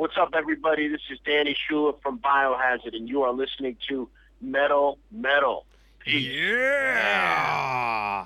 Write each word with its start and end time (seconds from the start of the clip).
What's 0.00 0.16
up, 0.16 0.32
everybody? 0.42 0.84
This 0.88 1.02
is 1.12 1.18
Danny 1.26 1.54
Shula 1.62 1.92
from 2.02 2.14
Biohazard, 2.20 2.94
and 2.98 3.06
you 3.06 3.18
are 3.26 3.34
listening 3.42 3.76
to 3.88 4.08
Metal 4.40 4.96
Metal. 5.12 5.58
Peace. 5.98 6.24
Yeah! 6.24 8.24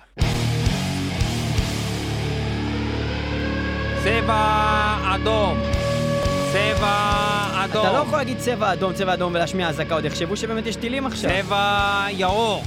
צבע 4.05 4.45
אדום. 5.15 5.59
צבע 6.53 6.97
אדום. 7.65 7.87
אתה 7.87 7.93
לא 7.93 7.99
יכול 7.99 8.19
להגיד 8.19 8.39
צבע 8.39 8.73
אדום, 8.73 8.93
צבע 8.93 9.15
אדום 9.15 9.35
ולהשמיע 9.35 9.69
אזעקה, 9.69 9.95
עוד 9.95 10.05
יחשבו 10.05 10.37
שבאמת 10.37 10.67
יש 10.67 10.77
טילים 10.77 11.07
עכשיו. 11.07 11.31
צבע 11.31 12.07
ירוק. 12.11 12.65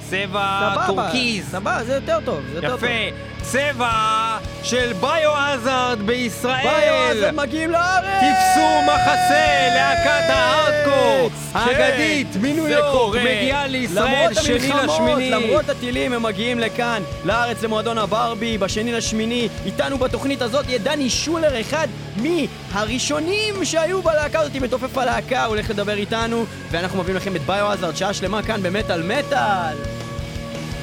צבע 0.00 0.74
טורקיז. 0.86 1.50
סבבה, 1.50 1.84
זה 1.84 1.94
יותר 1.94 2.18
טוב, 2.24 2.46
זה 2.46 2.54
יותר 2.54 2.70
טוב. 2.70 2.84
יפה. 2.84 3.29
צבע 3.42 4.38
של 4.62 4.92
ביו-הזארד 5.00 5.98
בישראל. 6.02 6.62
ביו-הזארד 6.62 7.34
מגיעים 7.34 7.70
לארץ! 7.70 8.04
תפסו 8.04 8.66
מחסה, 8.86 9.68
להקת 9.74 10.30
הארדקור 10.30 11.30
כן, 11.52 11.58
האגדית 11.58 12.36
מניו 12.40 12.64
זה 12.64 12.70
יורק. 12.70 13.20
מגיעה 13.20 13.66
לישראל 13.66 14.34
שני 14.34 14.58
לשמיני. 14.84 15.30
למרות 15.30 15.68
הטילים, 15.68 16.12
הם 16.12 16.22
מגיעים 16.22 16.58
לכאן, 16.58 17.02
לארץ 17.24 17.62
למועדון 17.62 17.98
הברבי, 17.98 18.58
בשני 18.58 18.92
לשמיני. 18.92 19.48
איתנו 19.66 19.98
בתוכנית 19.98 20.42
הזאת 20.42 20.68
יהיה 20.68 20.78
דני 20.78 21.10
שולר, 21.10 21.60
אחד 21.60 21.88
מהראשונים 22.16 23.64
שהיו 23.64 24.02
בלהקה 24.02 24.40
הזאת, 24.40 24.56
מתופף 24.56 24.98
הלהקה, 24.98 25.44
הוא 25.44 25.54
הולך 25.54 25.70
לדבר 25.70 25.96
איתנו, 25.96 26.44
ואנחנו 26.70 26.98
מביאים 26.98 27.16
לכם 27.16 27.36
את 27.36 27.42
ביו-הזארד, 27.46 27.96
שעה 27.96 28.14
שלמה 28.14 28.42
כאן 28.42 28.62
במטאל 28.62 29.02
מטאל. 29.02 29.76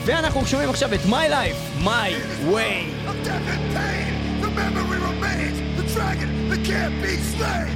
ואנחנו 0.07 0.47
שומעים 0.47 0.71
עכשיו 0.71 0.95
את 0.95 1.01
My 1.01 1.27
Life, 1.37 1.85
My 1.85 2.09
Way. 2.53 2.79
of 3.11 3.17
death 3.29 3.49
and 3.55 3.65
pain. 3.77 4.11
The 4.45 4.51
memory 4.63 4.99
remains, 5.11 5.57
the 5.79 5.85
dragon 5.95 6.29
that 6.51 6.63
can't 6.71 6.97
be 7.03 7.15
slain. 7.33 7.71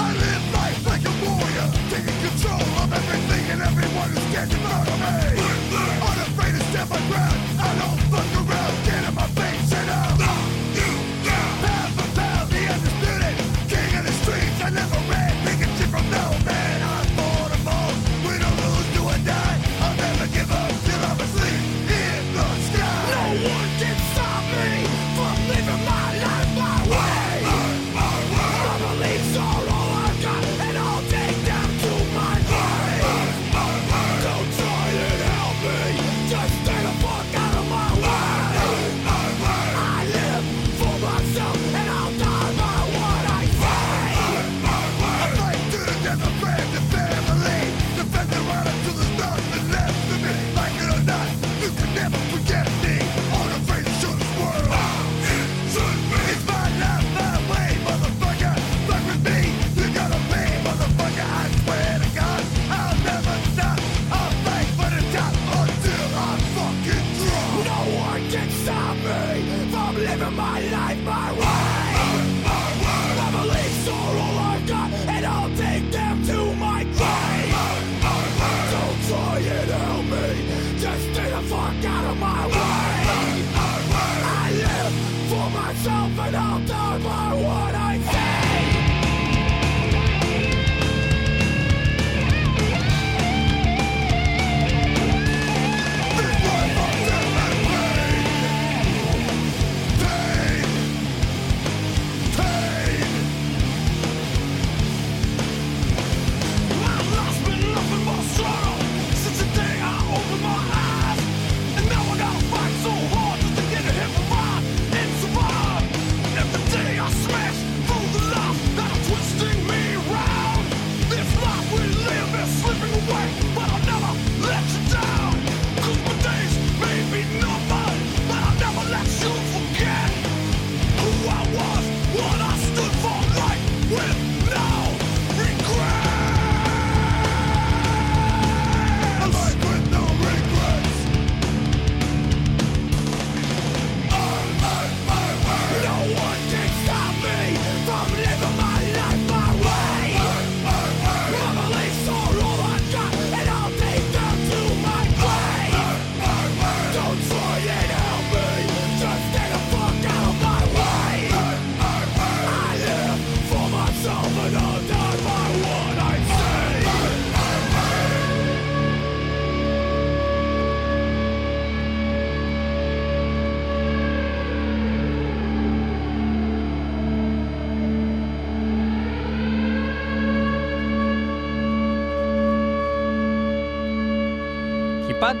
I 0.00 0.08
live 0.24 0.44
life 0.54 0.80
like 0.86 1.04
a 1.10 1.14
warrior, 1.24 1.66
taking 1.90 2.18
control 2.26 2.62
of 2.82 2.88
everything 3.00 3.44
and 3.52 3.60
everyone 3.62 4.08
who's 4.10 4.26
standing 4.30 4.58
in 4.58 4.64
front 4.64 4.88
of 4.94 4.98
me. 5.04 5.42
Unafraid 6.08 6.54
to 6.56 6.62
stand 6.70 6.88
my 6.90 7.00
ground, 7.10 7.38
I 7.58 7.70
don't 7.80 8.00
fuck 8.12 8.30
around, 8.40 8.51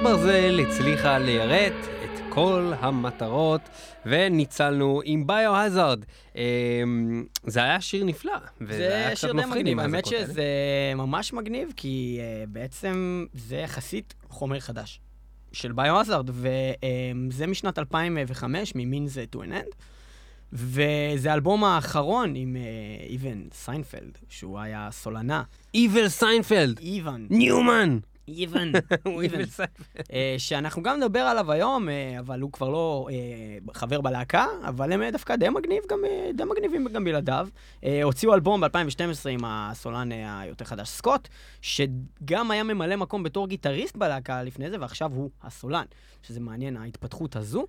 ברזל 0.03 0.59
הצליחה 0.59 1.17
ליירט 1.17 1.73
את 2.03 2.19
כל 2.29 2.71
המטרות, 2.79 3.61
וניצלנו 4.05 5.01
עם 5.05 5.27
ביו-הזארד. 5.27 6.05
זה 7.43 7.63
היה 7.63 7.81
שיר 7.81 8.03
נפלא, 8.03 8.31
וזה 8.61 8.95
היה 8.95 9.09
זה 9.09 9.15
קצת 9.15 9.33
מפחיד 9.33 9.67
עם 9.67 9.79
האמת. 9.79 10.05
שזה 10.05 10.43
ממש 10.95 11.33
מגניב, 11.33 11.73
כי 11.75 12.19
uh, 12.19 12.49
בעצם 12.49 13.25
זה 13.33 13.55
יחסית 13.55 14.13
חומר 14.29 14.59
חדש 14.59 14.99
של 15.51 15.71
ביו-הזארד, 15.71 16.29
וזה 16.33 17.47
משנת 17.47 17.79
2005, 17.79 18.75
מ-Means 18.75 19.35
to 19.35 19.39
an 19.39 19.51
End, 19.51 19.75
וזה 20.53 21.31
האלבום 21.31 21.63
האחרון 21.63 22.35
עם 22.35 22.55
uh, 22.55 23.09
איבן 23.09 23.41
סיינפלד, 23.53 24.17
שהוא 24.29 24.59
היה 24.59 24.89
סולנה. 24.91 25.43
איבל 25.73 26.09
סיינפלד, 26.09 26.79
איוון. 26.79 27.27
ניומן! 27.29 27.99
איבל 28.27 29.45
סייפר. 29.55 29.83
אה, 30.13 30.35
שאנחנו 30.37 30.83
גם 30.83 30.97
נדבר 30.97 31.19
עליו 31.19 31.51
היום, 31.51 31.89
אה, 31.89 32.19
אבל 32.19 32.41
הוא 32.41 32.51
כבר 32.51 32.69
לא 32.69 33.07
אה, 33.11 33.73
חבר 33.73 34.01
בלהקה, 34.01 34.45
אבל 34.63 34.91
הם 34.91 35.09
דווקא 35.11 35.35
די 35.35 35.49
מגניב, 35.49 35.83
גם, 35.89 35.99
די 36.33 36.43
מגניבים 36.43 36.87
גם 36.93 37.03
בלעדיו. 37.03 37.47
הוציאו 38.03 38.33
אלבום 38.33 38.61
ב-2012 38.61 39.29
עם 39.29 39.39
הסולן 39.45 40.11
היותר 40.11 40.65
חדש 40.65 40.89
סקוט, 40.89 41.27
שגם 41.61 42.51
היה 42.51 42.63
ממלא 42.63 42.95
מקום 42.95 43.23
בתור 43.23 43.47
גיטריסט 43.47 43.97
בלהקה 43.97 44.43
לפני 44.43 44.69
זה, 44.69 44.77
ועכשיו 44.79 45.11
הוא 45.13 45.29
הסולן, 45.43 45.85
שזה 46.21 46.39
מעניין, 46.39 46.77
ההתפתחות 46.77 47.35
הזו. 47.35 47.67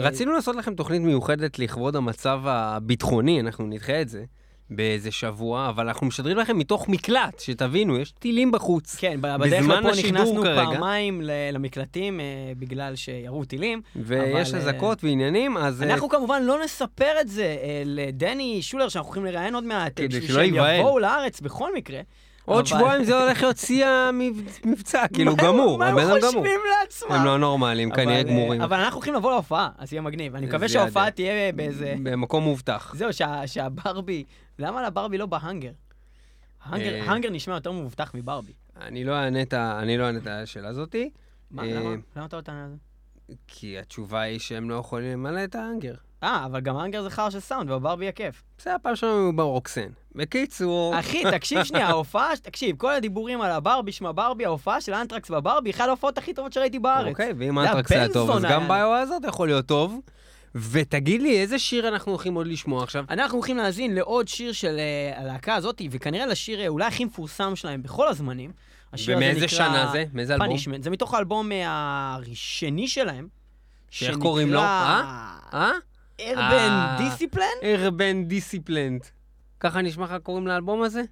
רצינו 0.00 0.32
לעשות 0.32 0.56
לכם 0.56 0.74
תוכנית 0.74 1.02
מיוחדת 1.02 1.58
לכבוד 1.58 1.96
המצב 1.96 2.40
הביטחוני, 2.44 3.40
אנחנו 3.40 3.66
נדחה 3.66 4.00
את 4.00 4.08
זה 4.08 4.24
באיזה 4.70 5.10
שבוע, 5.10 5.68
אבל 5.68 5.88
אנחנו 5.88 6.06
משדרים 6.06 6.36
לכם 6.36 6.58
מתוך 6.58 6.88
מקלט, 6.88 7.40
שתבינו, 7.40 7.98
יש 7.98 8.10
טילים 8.10 8.52
בחוץ. 8.52 8.96
כן, 8.96 9.20
בדרך 9.20 9.68
לפה 9.68 9.90
השידור 9.90 10.20
נכנסנו 10.20 10.42
כרגע. 10.42 10.64
פעמיים 10.64 11.20
למקלטים 11.52 12.20
אה, 12.20 12.24
בגלל 12.58 12.96
שירו 12.96 13.44
טילים. 13.44 13.80
ויש 13.96 14.48
אבל, 14.48 14.58
אזעקות 14.58 15.04
ועניינים, 15.04 15.56
אז... 15.56 15.82
אה, 15.82 15.92
אנחנו 15.92 16.08
כמובן 16.08 16.42
לא 16.42 16.64
נספר 16.64 17.20
את 17.20 17.28
זה 17.28 17.56
אה, 17.62 17.82
לדני 17.84 18.62
שולר, 18.62 18.88
שאנחנו 18.88 19.08
הולכים 19.08 19.24
לראיין 19.24 19.54
עוד 19.54 19.64
מעט, 19.64 19.92
כדי 19.96 20.08
בשביל 20.08 20.26
שלא 20.26 20.34
שהם 20.34 20.54
ייבהל. 20.54 20.80
יבואו 20.80 20.98
לארץ 20.98 21.40
בכל 21.40 21.74
מקרה. 21.76 22.00
עוד 22.54 22.66
שבועיים 22.66 23.04
זה 23.04 23.22
הולך 23.22 23.42
להיות 23.42 23.56
שיא 23.56 23.86
המבצע, 23.86 25.04
כאילו 25.12 25.36
מה 25.36 25.42
הם- 25.42 25.48
גמור, 25.48 25.78
מה 25.78 25.86
הבן 25.88 26.00
הם 26.02 26.08
אדם 26.10 26.18
גמור. 26.18 26.30
חושבים 26.32 26.60
לעצמם? 26.80 27.12
הם 27.12 27.24
לא 27.24 27.38
נורמלים, 27.38 27.90
כנראה 27.90 28.16
אה, 28.16 28.22
גמורים. 28.22 28.60
אבל 28.62 28.76
אנחנו 28.80 28.96
הולכים 28.96 29.14
לבוא 29.14 29.30
להופעה, 29.32 29.68
אז 29.78 29.92
יהיה 29.92 30.02
מגניב. 30.02 30.36
אני 30.36 30.46
מקווה 30.46 30.68
שההופעה. 30.68 31.10
תהיה 31.10 31.52
באיזה... 31.52 31.94
במקום 32.02 32.44
מובטח. 32.44 32.94
זהו, 32.96 33.12
שה- 33.12 33.46
שהברבי... 33.46 34.24
למה 34.58 34.82
לברבי 34.86 35.18
לא 35.18 35.26
בהאנגר? 35.26 35.72
האנגר- 36.64 36.94
אה. 36.94 37.10
האנגר 37.10 37.30
נשמע 37.30 37.54
יותר 37.54 37.72
מבוטח 37.72 38.10
מברבי. 38.14 38.52
אני 38.80 39.04
לא 39.04 39.12
אענה 39.14 39.42
את 39.42 39.54
לא 39.98 40.04
השאלה 40.30 40.68
הזאתי, 40.68 41.10
מה, 41.50 41.62
אה, 41.62 41.68
למה? 41.80 41.94
למה 42.16 42.26
אתה 42.26 42.36
לא 42.36 42.42
תענה 42.42 42.64
על 42.64 42.70
זה? 42.70 42.76
כי 43.48 43.78
התשובה 43.78 44.20
היא 44.20 44.38
שהם 44.38 44.70
לא 44.70 44.74
יכולים 44.74 45.12
למלא 45.12 45.44
את 45.44 45.54
האנגר. 45.54 45.94
אה, 46.22 46.46
אבל 46.46 46.60
גם 46.60 46.76
האנגר 46.76 47.02
זה 47.02 47.10
חרא 47.10 47.30
של 47.30 47.40
סאונד, 47.40 47.70
ובברבי 47.70 48.08
הכיף. 48.08 48.42
זה 48.62 48.74
הפעם 48.74 48.96
שלנו 48.96 49.36
ברוקסן. 49.36 49.88
בקיצור, 50.14 50.98
אחי, 50.98 51.22
תקשיב 51.30 51.64
שנייה, 51.64 51.88
ההופעה, 51.88 52.30
תקשיב, 52.42 52.76
כל 52.76 52.94
הדיבורים 52.94 53.40
על 53.40 53.50
הברבי, 53.50 53.92
שמע 53.92 54.12
ברבי, 54.14 54.44
ההופעה 54.44 54.80
של 54.80 54.94
אנטרקס 54.94 55.30
בברבי, 55.30 55.70
אחת 55.70 55.88
ההופעות 55.88 56.18
הכי 56.18 56.34
טובות 56.34 56.52
שראיתי 56.52 56.78
בארץ. 56.78 57.10
אוקיי, 57.10 57.32
ואם 57.38 57.58
אנטרקס 57.58 57.92
היה 57.92 58.08
טוב, 58.08 58.30
אז 58.30 58.42
גם 58.42 58.60
היה. 58.60 58.68
ביו-האזרד 58.68 59.24
יכול 59.24 59.48
להיות 59.48 59.66
טוב. 59.66 60.00
ותגיד 60.54 61.22
לי, 61.22 61.40
איזה 61.40 61.58
שיר 61.58 61.88
אנחנו 61.88 62.12
הולכים 62.12 62.34
עוד 62.34 62.46
לשמוע 62.46 62.82
עכשיו? 62.82 63.04
אנחנו 63.10 63.36
הולכים 63.36 63.56
להאזין 63.56 63.94
לעוד 63.94 64.28
שיר 64.28 64.52
של 64.52 64.78
אה, 64.78 65.20
הלהקה 65.20 65.54
הזאת, 65.54 65.82
וכנראה 65.90 66.26
לשיר 66.26 66.60
אה, 66.60 66.68
אולי 66.68 66.84
הכי 66.84 67.04
מפורסם 67.04 67.56
שלהם 67.56 67.82
בכל 67.82 68.08
הזמנים. 68.08 68.52
השיר 68.92 69.16
הזה 69.16 69.26
ומאיזה 69.26 69.48
שנה 69.48 69.88
זה? 69.92 70.04
מאיזה 70.12 70.34
אלבום? 70.34 70.48
פאנישמנט. 70.48 70.82
זה 70.82 70.90
מתוך 70.90 71.14
האלבום 71.14 71.52
אה, 71.52 72.16
השני 72.32 72.88
שלהם. 72.88 73.28
שאיך 73.90 74.16
קוראים 74.16 74.52
לו? 74.52 74.60
אה? 74.60 75.36
אה? 75.54 75.72
ארבן 76.20 76.70
אה. 76.70 76.96
דיסיפלן? 76.98 77.44
ארבן 77.62 78.24
דיסיפלנט. 78.24 79.06
ככה 79.60 79.82
נשמע 79.82 80.04
לך 80.04 80.14
קוראים 80.22 80.46
לאלבום 80.46 80.82
הזה? 80.82 81.02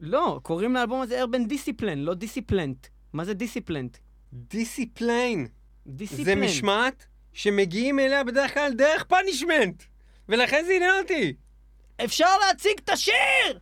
לא, 0.00 0.40
קוראים 0.42 0.74
לאלבום 0.74 1.00
הזה 1.00 1.20
ארבן 1.20 1.48
דיסיפלן, 1.48 1.98
לא 1.98 2.14
דיסיפלנט. 2.14 2.86
מה 3.12 3.24
זה 3.24 3.34
דיסיפלנט? 3.34 3.96
דיסיפליין. 4.32 5.46
דיסיפלן. 5.86 6.24
זה 6.24 6.34
משמעת 6.36 7.06
שמגיעים 7.32 7.98
אליה 7.98 8.24
בדרך 8.24 8.54
כלל 8.54 8.72
דרך 8.72 9.04
פאנישמנט. 9.04 9.82
ולכן 10.28 10.64
זה 10.66 10.72
עניין 10.72 11.02
אותי. 11.02 11.34
אפשר 12.04 12.38
להציג 12.46 12.78
את 12.84 12.88
השיר! 12.88 13.58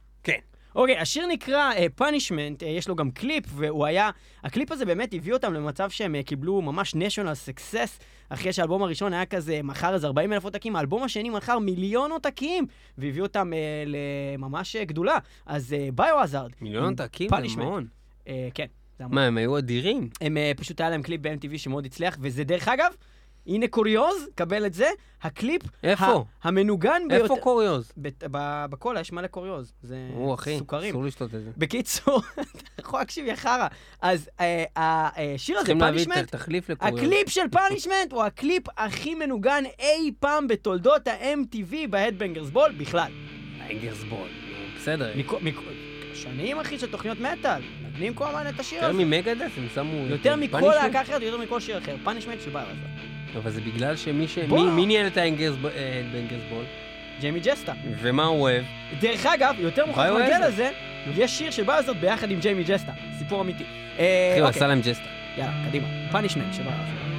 כן. 0.72 0.78
אוקיי, 0.78 0.98
השיר 0.98 1.26
נקרא 1.26 1.70
פאנישמנט, 1.94 2.62
uh, 2.62 2.66
יש 2.66 2.88
לו 2.88 2.96
גם 2.96 3.10
קליפ, 3.10 3.44
והוא 3.48 3.86
היה... 3.86 4.10
הקליפ 4.44 4.72
הזה 4.72 4.84
באמת 4.84 5.14
הביא 5.14 5.32
אותם 5.32 5.54
למצב 5.54 5.90
שהם 5.90 6.14
uh, 6.14 6.26
קיבלו 6.26 6.62
ממש 6.62 6.94
national 6.94 7.48
success, 7.48 8.02
אחרי 8.28 8.52
שהאלבום 8.52 8.82
הראשון 8.82 9.12
היה 9.12 9.26
כזה, 9.26 9.60
מכר 9.64 9.94
איזה 9.94 10.06
40 10.06 10.32
אלף 10.32 10.44
עותקים, 10.44 10.76
האלבום 10.76 11.02
השני 11.02 11.30
מכר 11.30 11.58
מיליון 11.58 12.12
עותקים, 12.12 12.66
והביא 12.98 13.22
אותם 13.22 13.52
uh, 13.52 13.88
לממש 13.88 14.76
uh, 14.76 14.84
גדולה. 14.84 15.18
אז 15.46 15.76
ביו-הזארד. 15.94 16.50
מיליון 16.60 16.84
עותקים 16.84 17.28
זה 17.28 17.36
Punishment. 17.36 17.62
המון. 17.62 17.86
כן, 18.54 18.66
זה 18.98 19.04
המון. 19.04 19.14
מה, 19.14 19.26
הם 19.26 19.36
היו 19.36 19.58
אדירים? 19.58 20.08
הם 20.20 20.36
uh, 20.36 20.60
פשוט 20.60 20.80
היה 20.80 20.90
להם 20.90 21.02
קליפ 21.02 21.20
ב-MTV 21.20 21.58
שמאוד 21.58 21.86
הצליח, 21.86 22.16
וזה 22.20 22.44
דרך 22.44 22.68
אגב, 22.68 22.92
הנה 23.46 23.68
קוריוז, 23.68 24.28
קבל 24.34 24.66
את 24.66 24.74
זה, 24.74 24.88
הקליפ 25.22 25.62
איפה? 25.82 26.24
המנוגן 26.42 27.02
ביותר... 27.08 27.22
איפה 27.22 27.36
קוריוז? 27.40 27.92
בקולה 28.70 29.00
יש 29.00 29.12
מלא 29.12 29.26
קוריוז, 29.26 29.72
זה 29.82 29.96
או, 30.14 30.34
אחי, 30.34 30.58
סוכרים. 30.58 30.90
אסור 30.90 31.04
לשתות 31.04 31.34
את 31.34 31.42
זה. 31.44 31.50
בקיצור, 31.56 32.22
אתה 32.40 32.64
יכול 32.78 33.00
להקשיב, 33.00 33.26
יא 33.26 33.34
חרא. 33.34 33.66
אז 34.02 34.30
אה, 34.40 34.64
השיר 34.76 35.58
הזה, 35.58 35.72
פאנישמנט. 35.78 36.34
הקליפ 36.80 37.28
של 37.28 37.48
פאנישמנט 37.50 38.12
הוא 38.12 38.22
הקליפ 38.22 38.62
הכי 38.78 39.14
מנוגן 39.14 39.64
אי 39.78 40.12
פעם 40.20 40.48
בתולדות 40.48 41.08
ה-MTV 41.08 41.74
בהדבנגרס 41.90 42.50
בול 42.50 42.72
בכלל. 42.72 43.12
אנגרס 43.70 44.02
בול. 44.02 44.28
בסדר. 44.76 45.12
שנים, 46.14 46.58
אחי, 46.58 46.78
של 46.78 46.90
תוכניות 46.90 47.18
מטאל. 47.20 47.62
נותנים 47.82 48.14
כל 48.14 48.26
הזמן 48.26 48.48
את 48.48 48.60
השיר 48.60 48.78
יותר 48.78 48.90
הזה. 48.90 49.04
ממגדף 49.04 49.52
הם 49.56 49.68
שמו... 49.74 50.06
יותר 50.06 50.36
מכל? 50.36 50.60
להקה 50.60 51.02
אחרת, 51.02 51.22
יותר 51.22 51.38
מכל 51.38 51.60
שיר 51.60 51.78
אחר. 51.78 51.96
פאנישמנט 52.04 52.40
של 52.40 52.50
בייר 52.50 52.66
אבל 53.36 53.50
זה 53.50 53.60
בגלל 53.60 53.96
שמי 53.96 54.28
ש... 54.28 54.38
מי- 54.38 54.62
מי 54.70 54.86
ניהל 54.86 55.06
את 55.06 55.16
האנגרס 55.16 55.54
אה, 55.76 56.02
בול? 56.48 56.64
ג'יימי 57.20 57.40
ג'סטה. 57.40 57.72
ומה 58.00 58.24
הוא 58.24 58.40
אוהב? 58.40 58.64
דרך 59.00 59.26
אגב, 59.26 59.54
יותר 59.58 59.86
מוכרח 59.86 60.06
להגיע. 60.18 60.48
לזה, 60.48 60.70
יש 61.16 61.38
שיר 61.38 61.50
של 61.50 61.62
בייר 61.64 61.92
ביחד 62.00 62.30
עם 62.30 62.40
ג'יימי 62.40 62.64
ג'סטה. 62.64 62.92
סיפור 63.18 63.40
אמיתי. 63.40 63.64
אה, 63.98 64.28
אחי, 64.32 64.40
הוא 64.40 64.46
אוקיי. 64.46 64.58
עשה 64.58 64.66
להם 64.66 64.80
ג'סטה. 64.80 65.04
יאללה, 65.38 65.52
קדימה. 65.68 65.86
פאנישמנט 66.12 66.54
של 66.54 66.62
בייר 66.62 67.09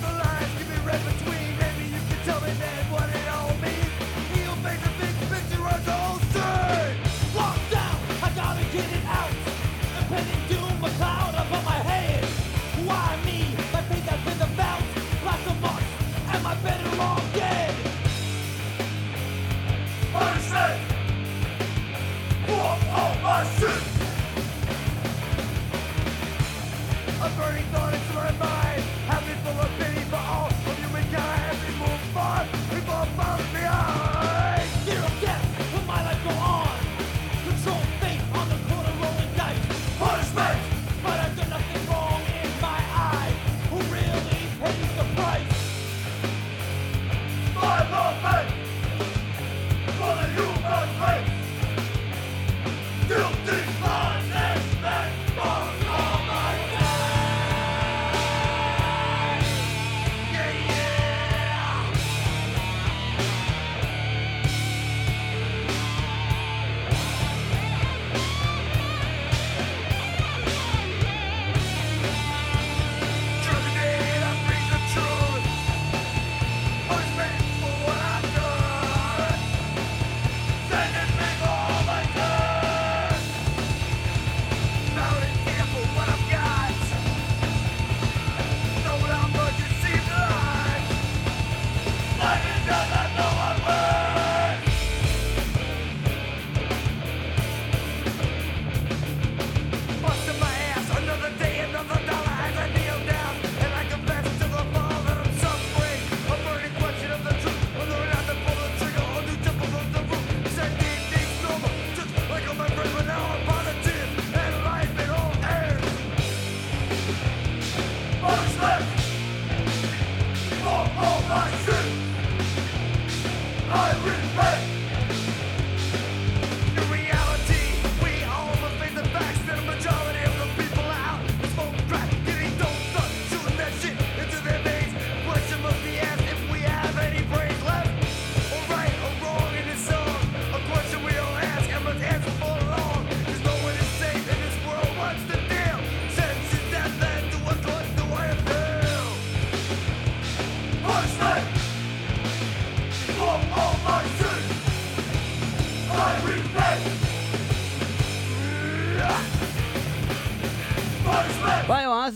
the 0.00 0.08
lines 0.08 0.25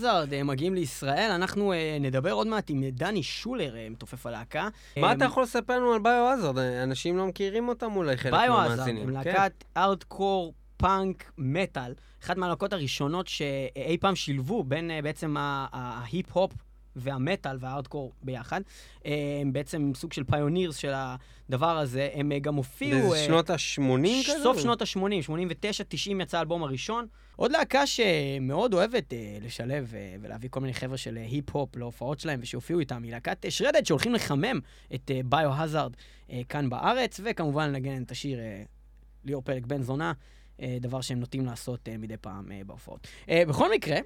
ביו-האזארד 0.01 0.33
אה, 0.33 0.43
מגיעים 0.43 0.75
לישראל, 0.75 1.31
אנחנו 1.31 1.73
אה, 1.73 1.97
נדבר 1.99 2.31
עוד 2.31 2.47
מעט 2.47 2.69
עם 2.69 2.83
דני 2.91 3.23
שולר, 3.23 3.75
אה, 3.75 3.87
מתופף 3.89 4.25
הלהקה. 4.25 4.69
מה 4.97 5.13
אתה 5.13 5.25
יכול 5.25 5.43
לספר 5.43 5.77
לנו 5.77 5.93
על 5.93 5.99
ביו-האזרד? 5.99 6.57
אנשים 6.57 7.17
לא 7.17 7.27
מכירים 7.27 7.69
אותם 7.69 7.95
אולי, 7.95 8.17
חלק 8.17 8.33
מהמאזינים. 8.33 9.09
הם 9.09 9.23
כן. 9.23 9.33
להקת 9.33 9.63
ארדקור 9.77 10.53
פאנק 10.77 11.31
מטאל, 11.37 11.93
אחת 12.23 12.37
מהלהקות 12.37 12.73
הראשונות 12.73 13.27
שאי 13.27 13.97
פעם 13.99 14.15
שילבו 14.15 14.63
בין 14.63 14.91
בעצם 15.03 15.35
ההיפ-הופ 15.39 16.51
והמטאל 16.95 17.57
והארדקור 17.59 18.13
ביחד. 18.23 18.61
הם 19.05 19.53
בעצם 19.53 19.91
סוג 19.95 20.13
של 20.13 20.23
פיונירס 20.23 20.75
של 20.75 20.91
הדבר 20.95 21.77
הזה, 21.77 22.09
הם 22.13 22.31
אה, 22.31 22.39
גם 22.39 22.55
הופיעו... 22.55 22.99
באיזה 22.99 23.15
אה, 23.15 23.25
שנות 23.25 23.49
ה-80 23.49 24.27
כזה? 24.27 24.43
סוף 24.43 24.59
שנות 24.59 24.81
ה-80, 24.81 25.21
89, 25.21 25.83
90 25.87 26.21
יצא 26.21 26.37
האלבום 26.37 26.63
הראשון. 26.63 27.07
עוד 27.35 27.51
להקה 27.51 27.87
שמאוד 27.87 28.73
אוהבת 28.73 29.13
אה, 29.13 29.37
לשלב 29.41 29.93
ולהביא 30.21 30.49
כל 30.49 30.59
מיני 30.59 30.73
חבר'ה 30.73 30.97
של 30.97 31.17
היפ-הופ 31.17 31.75
להופעות 31.75 32.19
שלהם 32.19 32.39
ושהופיעו 32.43 32.79
איתם, 32.79 33.03
היא 33.03 33.11
להקת 33.11 33.45
שרדד 33.49 33.85
שהולכים 33.85 34.13
לחמם 34.13 34.59
את 34.95 35.11
ביו-הזארד 35.25 35.95
כאן 36.49 36.69
בארץ, 36.69 37.19
וכמובן 37.23 37.69
לנגן 37.69 38.03
את 38.03 38.11
השיר 38.11 38.39
ליאור 39.25 39.41
פלג 39.41 39.65
בן 39.65 39.81
זונה, 39.81 40.13
דבר 40.59 41.01
שהם 41.01 41.19
נוטים 41.19 41.45
לעשות 41.45 41.89
מדי 41.99 42.17
פעם 42.17 42.51
בהופעות. 42.65 43.07
בכל 43.47 43.71
מקרה... 43.71 43.97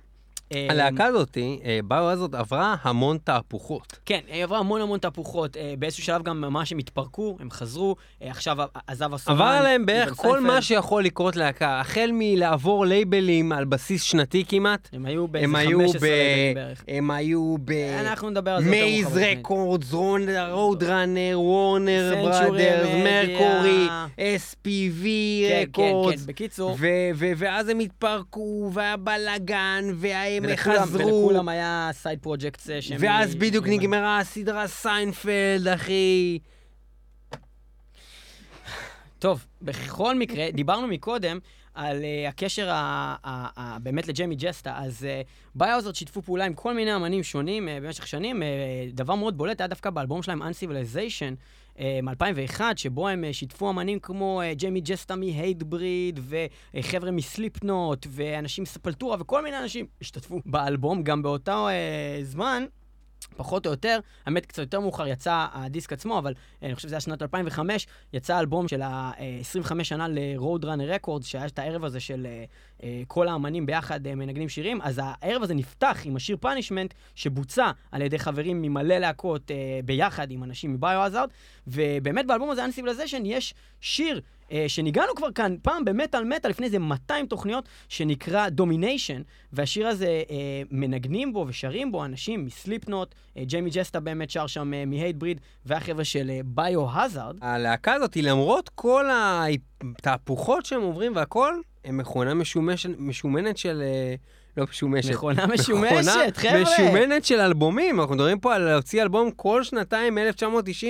אה, 0.53 0.67
הלהקה 0.69 1.05
הזאתי, 1.05 1.59
אה, 1.65 1.79
ביו-האזרד 1.83 2.35
עברה 2.35 2.75
המון 2.81 3.17
תהפוכות. 3.23 3.99
כן, 4.05 4.19
היא 4.27 4.43
עברה 4.43 4.59
המון 4.59 4.81
המון 4.81 4.99
תהפוכות, 4.99 5.57
אה, 5.57 5.73
באיזשהו 5.79 6.03
שלב 6.03 6.23
גם 6.23 6.41
ממש 6.41 6.71
הם 6.71 6.77
התפרקו, 6.77 7.37
הם 7.39 7.51
חזרו, 7.51 7.95
עכשיו 8.21 8.57
עזב 8.87 9.13
הסולן. 9.13 9.37
עבר 9.37 9.45
עליהם 9.45 9.85
בערך 9.85 10.13
כל. 10.15 10.39
מה 10.39 10.61
שיכול 10.61 11.03
לקרות 11.03 11.35
להקה, 11.35 11.79
החל 11.79 12.09
מלעבור 12.13 12.85
לייבלים 12.85 13.51
על 13.51 13.65
בסיס 13.65 14.03
שנתי 14.03 14.43
כמעט. 14.47 14.89
הם 14.93 15.05
היו 15.05 15.27
באיזה 15.27 15.45
הם 15.45 15.55
היו 15.55 15.79
15 15.79 16.01
ב... 16.01 16.03
לייבלים 16.03 16.55
בערך. 16.55 16.83
הם 16.87 17.11
היו 17.11 17.55
ב... 17.65 17.71
אנחנו 17.99 18.29
נדבר 18.29 18.51
על 18.51 18.63
זה 18.63 18.69
יותר 18.69 18.85
מייז 18.85 19.05
מאוחר 19.05 19.19
בתוכנית. 19.19 19.39
רקורדס, 19.39 19.93
רוד 20.51 20.83
ראנר, 20.83 21.39
וורנר 21.39 22.13
בראדרס. 22.23 22.89
מרקורי, 23.03 23.87
SPV 24.17 25.05
כן, 25.47 25.63
כן, 25.73 25.81
רקורדס. 25.81 26.21
כן, 26.21 26.27
בקיצור, 26.27 26.77
ואז 27.37 27.69
הם 27.69 27.79
התפרקו, 27.79 28.69
והיה 28.73 28.97
בלאגן, 28.97 29.85
ולכולם- 30.43 30.81
חזרו. 30.81 30.99
ולכולם 31.23 31.49
היה 31.49 31.89
סייד 31.93 32.19
פרוג'קט 32.21 32.61
שהם... 32.81 32.97
ואז 32.99 33.35
בדיוק 33.35 33.65
הם- 33.67 33.73
נגמרה 33.73 34.19
הסדרה 34.19 34.67
סיינפלד, 34.67 35.67
אחי. 35.67 36.39
טוב, 39.19 39.45
בכל 39.61 40.15
מקרה, 40.15 40.51
דיברנו 40.53 40.87
מקודם 40.87 41.39
על 41.73 41.97
uh, 42.01 42.29
הקשר 42.29 42.69
ה- 42.69 42.75
ה- 43.23 43.47
ה- 43.61 43.79
באמת 43.79 44.07
לג'יימי 44.07 44.35
ג'סטה, 44.35 44.73
אז 44.77 45.01
uh, 45.23 45.27
ביוזרד 45.55 45.95
שיתפו 45.95 46.21
פעולה 46.21 46.45
עם 46.45 46.53
כל 46.53 46.73
מיני 46.73 46.95
אמנים 46.95 47.23
שונים 47.23 47.67
uh, 47.67 47.83
במשך 47.83 48.07
שנים. 48.07 48.41
Uh, 48.41 48.45
דבר 48.93 49.15
מאוד 49.15 49.37
בולט 49.37 49.61
היה 49.61 49.67
דווקא 49.67 49.89
באלבום 49.89 50.23
שלהם 50.23 50.41
Uncivilization 50.41 51.35
מ-2001, 51.79 52.61
שבו 52.75 53.07
הם 53.07 53.23
uh, 53.23 53.33
שיתפו 53.33 53.69
אמנים 53.69 53.99
כמו 53.99 54.41
uh, 54.41 54.55
ג'יימי 54.55 54.81
ג'סטה 54.81 55.15
מהייד 55.15 55.63
בריד, 55.69 56.19
וחבר'ה 56.73 57.11
מסליפנוט, 57.11 58.07
ואנשים 58.09 58.63
מספלטורה, 58.63 59.17
וכל 59.19 59.43
מיני 59.43 59.59
אנשים 59.59 59.85
השתתפו 60.01 60.39
באלבום. 60.45 61.03
גם 61.03 61.21
באותו 61.21 61.67
uh, 61.67 62.23
זמן, 62.23 62.65
פחות 63.37 63.65
או 63.65 63.71
יותר, 63.71 63.99
האמת 64.25 64.45
קצת 64.45 64.59
יותר 64.59 64.79
מאוחר 64.79 65.07
יצא 65.07 65.47
הדיסק 65.53 65.93
עצמו, 65.93 66.17
אבל 66.17 66.33
אה, 66.63 66.67
אני 66.67 66.75
חושב 66.75 66.87
שזה 66.87 66.95
היה 66.95 67.01
שנת 67.01 67.21
2005, 67.21 67.87
יצא 68.13 68.39
אלבום 68.39 68.67
של 68.67 68.81
ה-25 68.81 69.83
שנה 69.83 70.07
ל-Road 70.07 70.63
Runner 70.63 71.03
Records, 71.03 71.23
שהיה 71.23 71.45
את 71.45 71.59
הערב 71.59 71.83
הזה 71.83 71.99
של 71.99 72.25
אה, 72.25 72.31
אה, 72.31 72.43
כל 73.07 73.27
האמנים 73.27 73.65
ביחד 73.65 74.07
אה, 74.07 74.15
מנגנים 74.15 74.49
שירים, 74.49 74.81
אז 74.81 75.01
הערב 75.03 75.43
הזה 75.43 75.53
נפתח 75.53 76.01
עם 76.03 76.15
השיר 76.15 76.37
פאנישמנט, 76.39 76.93
שבוצע 77.15 77.71
על 77.91 78.01
ידי 78.01 78.19
חברים 78.19 78.61
ממלא 78.61 78.97
להקות 78.97 79.51
אה, 79.51 79.79
ביחד 79.85 80.31
עם 80.31 80.43
אנשים 80.43 80.73
מביו-הזארד, 80.73 81.29
ובאמת 81.67 82.27
באלבום 82.27 82.49
הזה, 82.49 82.65
Uncivilization, 82.65 83.21
יש 83.23 83.53
שיר 83.81 84.21
אה, 84.51 84.65
שניגענו 84.67 85.15
כבר 85.15 85.31
כאן 85.31 85.55
פעם 85.61 85.85
במטאל 85.85 86.23
מטאל, 86.23 86.49
לפני 86.49 86.65
איזה 86.65 86.79
200 86.79 87.25
תוכניות, 87.25 87.69
שנקרא 87.89 88.49
דומיניישן, 88.49 89.21
והשיר 89.53 89.87
הזה 89.87 90.23
אה, 90.29 90.61
מנגנים 90.71 91.33
בו 91.33 91.45
ושרים 91.47 91.91
בו 91.91 92.05
אנשים 92.05 92.45
מסליפנוט, 92.45 93.15
אה, 93.37 93.43
ג'יימי 93.45 93.69
ג'סטה 93.69 93.99
באמת 93.99 94.29
שר 94.29 94.47
שם 94.47 94.73
אה, 94.73 94.85
מהייט 94.85 95.15
בריד, 95.15 95.41
והחבר'ה 95.65 96.03
של 96.03 96.29
אה, 96.29 96.39
ביו-הזארד. 96.45 97.35
הלהקה 97.41 97.93
הזאת, 97.93 98.17
למרות 98.17 98.69
כל 98.69 99.05
התהפוכות 99.11 100.65
שהם 100.65 100.81
עוברים 100.81 101.15
והכל, 101.15 101.55
מכונה 101.91 102.33
משומש... 102.33 102.85
משומנת 102.97 103.57
של... 103.57 103.83
אה, 103.85 104.15
לא 104.57 104.65
משומשת. 104.69 105.11
מכונה 105.11 105.47
משומשת, 105.47 106.33
חבר'ה. 106.37 106.61
משומנת 106.61 107.25
של 107.25 107.39
אלבומים. 107.39 107.99
אנחנו 107.99 108.15
מדברים 108.15 108.39
פה 108.39 108.55
על 108.55 108.61
להוציא 108.61 109.01
אלבום 109.01 109.31
כל 109.31 109.63
שנתיים 109.63 110.15
מ-1990, 110.15 110.87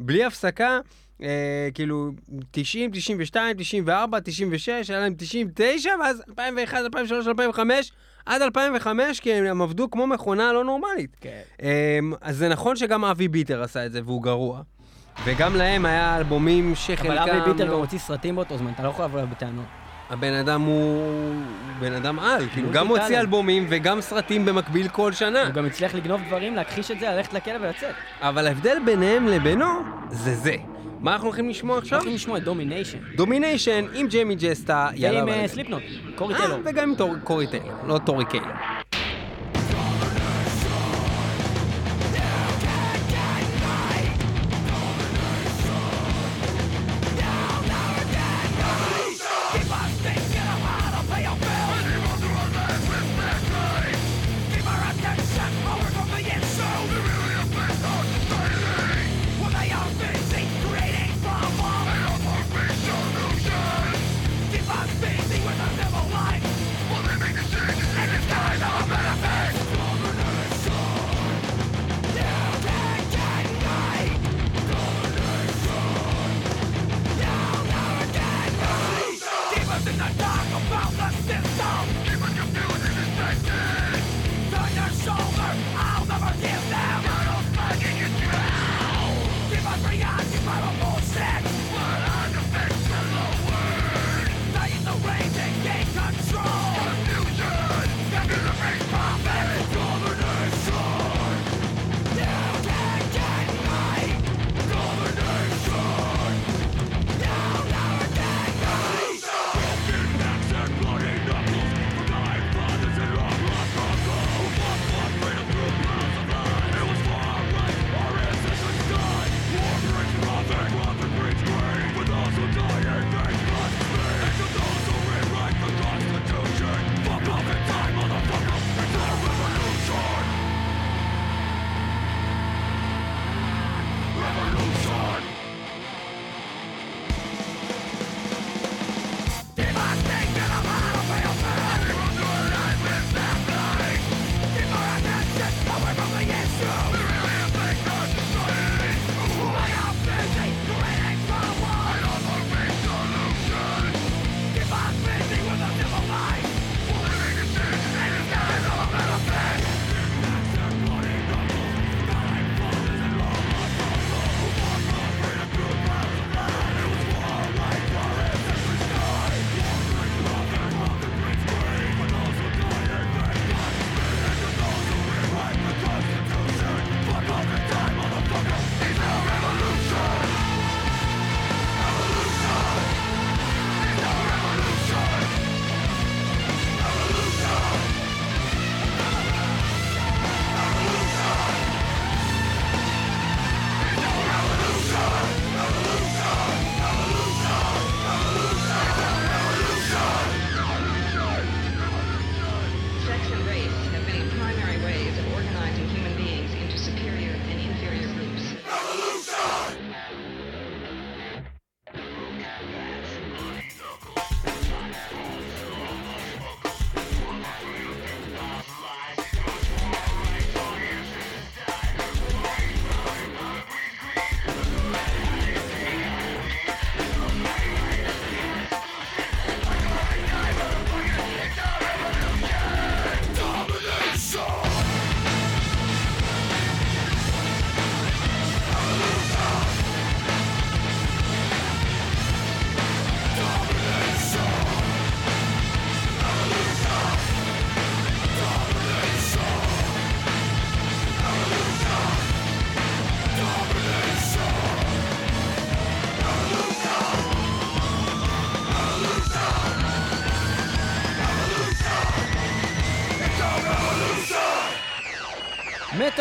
בלי 0.00 0.24
הפסקה. 0.24 0.80
אה, 1.22 1.68
כאילו, 1.74 2.10
90, 2.50 2.90
92, 2.90 3.56
94, 3.56 4.18
96, 4.20 4.90
היה 4.90 5.00
להם 5.00 5.14
99, 5.18 5.90
ואז 6.00 6.22
2001, 6.28 6.78
2003, 6.78 7.26
2005, 7.26 7.92
עד 8.26 8.42
2005, 8.42 9.20
כי 9.20 9.32
הם 9.32 9.62
עבדו 9.62 9.90
כמו 9.90 10.06
מכונה 10.06 10.52
לא 10.52 10.64
נורמלית. 10.64 11.16
כן. 11.20 11.40
אמ, 11.62 12.12
אז 12.20 12.36
זה 12.36 12.48
נכון 12.48 12.76
שגם 12.76 13.04
אבי 13.04 13.28
ביטר 13.28 13.62
עשה 13.62 13.86
את 13.86 13.92
זה, 13.92 14.00
והוא 14.04 14.22
גרוע. 14.22 14.62
וגם 15.24 15.56
להם 15.56 15.84
היה 15.86 16.16
אלבומים 16.16 16.74
שחלקם... 16.74 17.06
אבל 17.10 17.18
אבי 17.18 17.52
ביטר 17.52 17.64
לא- 17.64 17.72
גם 17.72 17.78
הוציא 17.78 17.98
סרטים 17.98 18.34
באותו 18.34 18.58
זמן, 18.58 18.72
אתה 18.72 18.82
לא 18.82 18.88
יכול 18.88 19.04
לבוא 19.04 19.18
אליו 19.18 19.30
בטענות. 19.30 19.81
הבן 20.12 20.32
אדם 20.32 20.60
הוא 20.60 21.34
בן 21.80 21.92
אדם 21.92 22.18
על, 22.18 22.46
כאילו 22.52 22.70
גם. 22.72 22.86
מוציא 22.86 23.20
אלבומים 23.20 23.66
וגם 23.68 24.00
סרטים 24.00 24.44
במקביל 24.44 24.88
כל 24.88 25.12
שנה. 25.12 25.42
הוא 25.46 25.50
גם 25.54 25.66
הצליח 25.66 25.94
לגנוב 25.94 26.20
דברים, 26.28 26.54
להכחיש 26.54 26.90
את 26.90 27.00
זה, 27.00 27.10
ללכת 27.10 27.32
לכלא 27.32 27.54
ולצאת. 27.60 27.94
אבל 28.20 28.46
ההבדל 28.46 28.76
ביניהם 28.84 29.26
לבינו 29.28 29.66
זה 30.10 30.34
זה. 30.34 30.54
מה 31.00 31.12
אנחנו 31.12 31.26
הולכים 31.26 31.48
לשמוע 31.48 31.78
עכשיו? 31.78 31.98
הולכים 31.98 32.14
לשמוע 32.14 32.38
את 32.38 32.44
דומיניישן. 32.44 32.98
דומיניישן 33.16 33.84
עם 33.94 34.06
ג'יימי 34.06 34.34
ג'סטה, 34.34 34.88
יאללה. 34.94 35.18
ועם 35.18 35.28
אבל- 35.28 35.38
אה, 35.38 35.48
סליפנוט, 35.48 35.82
קורי 36.14 36.34
אה, 36.34 36.38
טיילור. 36.40 36.58
וגם 36.64 36.88
עם 36.90 36.94
קורי 37.24 37.46
טיילור, 37.46 37.72
לא 37.86 37.98
טורי 38.06 38.24
קיילור. 38.24 38.48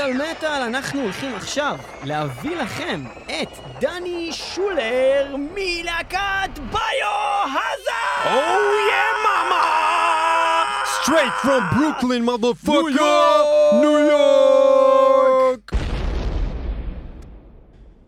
מטאל 0.00 0.12
מטאל, 0.12 0.62
אנחנו 0.62 1.00
הולכים 1.00 1.34
עכשיו 1.34 1.78
להביא 2.04 2.56
לכם 2.56 3.04
את 3.26 3.48
דני 3.80 4.32
שולר 4.32 5.36
מלהקת 5.38 6.58
ביו-הזר! 6.58 8.24
Oh 8.24 8.28
yeah, 8.90 9.14
mama! 9.26 9.64
Straight 11.02 11.36
from 11.44 11.62
Brooklyn, 11.76 12.22
motherfucker! 12.24 12.82
New 12.82 12.88
York! 12.88 13.82
New 13.84 13.98
York! 14.14 15.72